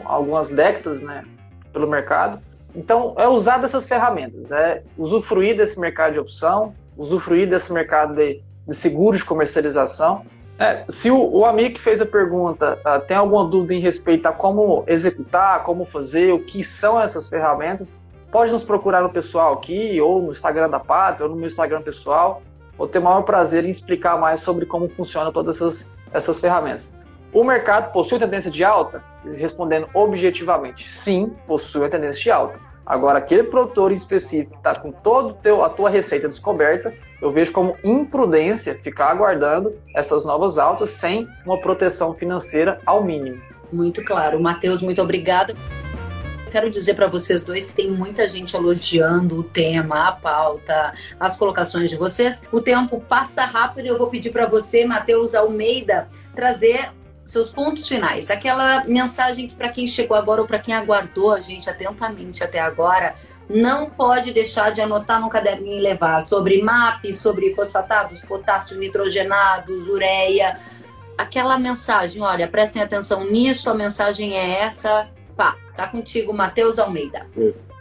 [0.06, 1.26] há algumas décadas, né?
[1.74, 2.42] Pelo mercado.
[2.76, 8.42] Então, é usar dessas ferramentas, é usufruir desse mercado de opção, usufruir desse mercado de
[8.68, 10.26] de seguros de comercialização.
[10.60, 14.28] É, se o, o amigo que fez a pergunta uh, tem alguma dúvida em respeito
[14.28, 18.02] a como executar, como fazer, o que são essas ferramentas,
[18.32, 21.82] pode nos procurar no pessoal aqui, ou no Instagram da Pátria, ou no meu Instagram
[21.82, 22.42] pessoal.
[22.78, 26.92] Vou ter o maior prazer em explicar mais sobre como funcionam todas essas, essas ferramentas.
[27.32, 29.04] O mercado possui tendência de alta?
[29.36, 32.60] Respondendo objetivamente, sim, possui uma tendência de alta.
[32.86, 35.36] Agora, aquele produtor em específico que está com toda
[35.66, 36.94] a tua receita descoberta,
[37.24, 43.42] eu vejo como imprudência ficar aguardando essas novas altas sem uma proteção financeira ao mínimo.
[43.72, 44.42] Muito claro.
[44.42, 45.56] Matheus, muito obrigada.
[46.52, 51.38] Quero dizer para vocês dois que tem muita gente elogiando o tema, a pauta, as
[51.38, 52.44] colocações de vocês.
[52.52, 56.92] O tempo passa rápido e eu vou pedir para você, Matheus Almeida, trazer
[57.24, 58.30] seus pontos finais.
[58.30, 62.60] Aquela mensagem que para quem chegou agora ou para quem aguardou a gente atentamente até
[62.60, 63.16] agora,
[63.50, 69.88] não pode deixar de anotar no caderninho e levar sobre MAP, sobre fosfatados, potássio nitrogenados,
[69.88, 70.58] ureia.
[71.18, 75.08] Aquela mensagem, olha, prestem atenção nisso, a mensagem é essa.
[75.36, 77.28] Pá, tá contigo, Matheus Almeida.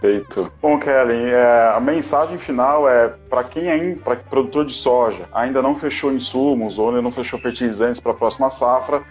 [0.02, 0.52] Perfeito.
[0.60, 5.62] Bom, Kelly, é, a mensagem final é para quem ainda, para produtor de soja, ainda
[5.62, 9.04] não fechou insumos ou ainda não fechou fertilizantes para a próxima safra,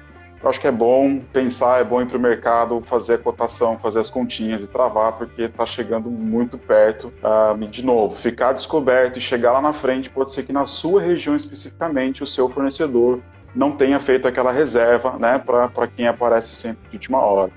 [0.43, 3.77] eu acho que é bom pensar, é bom ir para o mercado, fazer a cotação,
[3.77, 7.13] fazer as continhas e travar, porque está chegando muito perto.
[7.23, 11.01] Uh, de novo, ficar descoberto e chegar lá na frente, pode ser que na sua
[11.01, 13.19] região especificamente o seu fornecedor
[13.53, 17.51] não tenha feito aquela reserva né, para quem aparece sempre de última hora.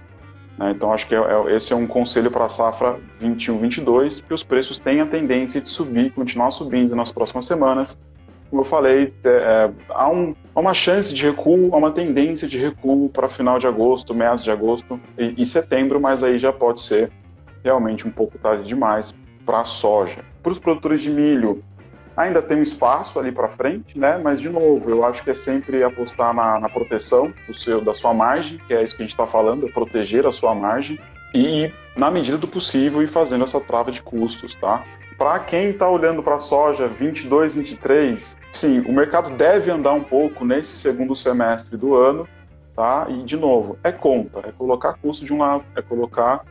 [0.59, 0.71] Né?
[0.71, 4.43] Então, acho que é, é, esse é um conselho para a safra 21-22, que os
[4.43, 7.99] preços têm a tendência de subir, continuar subindo nas próximas semanas,
[8.55, 12.47] como eu falei, é, é, há, um, há, uma chance de recuo, há uma tendência
[12.47, 16.53] de recuo para final de agosto, meados de agosto e, e, setembro, mas aí já
[16.53, 17.11] pode ser
[17.65, 19.13] realmente um pouco tarde demais
[19.45, 20.25] para a soja.
[20.41, 21.65] Para os produtores de milho,
[22.17, 24.21] ainda tem um espaço ali para frente, né?
[24.23, 27.93] Mas de novo, eu acho que é sempre apostar na, na proteção do seu, da
[27.93, 30.97] sua margem, que é isso que a gente está falando, é proteger a sua margem
[31.35, 34.85] e na medida do possível ir fazendo essa trava de custos, tá?
[35.17, 40.03] Para quem está olhando para a soja 22, 23, sim, o mercado deve andar um
[40.03, 42.29] pouco nesse segundo semestre do ano,
[42.75, 43.07] tá?
[43.09, 46.45] E de novo, é conta, é colocar custo de um lado, é colocar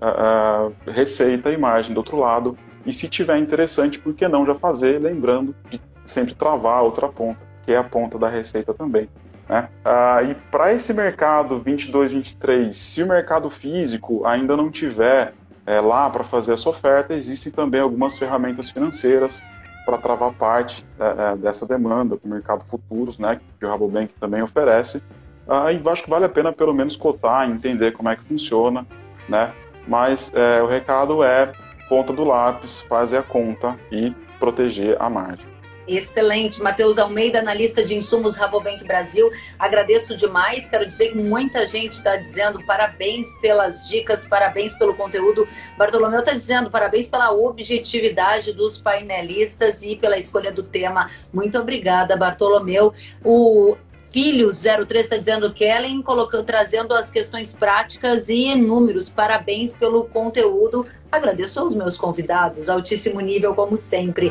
[0.00, 2.58] uh, uh, receita e margem do outro lado.
[2.84, 7.08] E se tiver interessante, por que não já fazer, lembrando de sempre travar a outra
[7.08, 9.08] ponta, que é a ponta da receita também.
[9.48, 9.68] Né?
[9.84, 15.34] Uh, e para esse mercado 22, 23, se o mercado físico ainda não tiver
[15.68, 19.42] é, lá para fazer essa oferta, existem também algumas ferramentas financeiras
[19.84, 24.40] para travar parte é, é, dessa demanda, o mercado futuros, né, que o Rabobank também
[24.40, 25.02] oferece.
[25.46, 28.86] Ah, e acho que vale a pena pelo menos cotar, entender como é que funciona,
[29.28, 29.52] né?
[29.86, 31.52] Mas é, o recado é
[31.88, 35.46] ponta do lápis, fazer a conta e proteger a margem.
[35.88, 36.62] Excelente.
[36.62, 39.32] Matheus Almeida, analista de insumos Rabobank Brasil.
[39.58, 40.68] Agradeço demais.
[40.68, 45.48] Quero dizer que muita gente está dizendo parabéns pelas dicas, parabéns pelo conteúdo.
[45.78, 51.10] Bartolomeu está dizendo parabéns pela objetividade dos painelistas e pela escolha do tema.
[51.32, 52.92] Muito obrigada, Bartolomeu.
[53.24, 53.76] O
[54.10, 59.08] Filho 03 está dizendo Kellen, colocando, trazendo as questões práticas e números.
[59.08, 60.86] Parabéns pelo conteúdo.
[61.10, 64.30] Agradeço aos meus convidados, altíssimo nível, como sempre.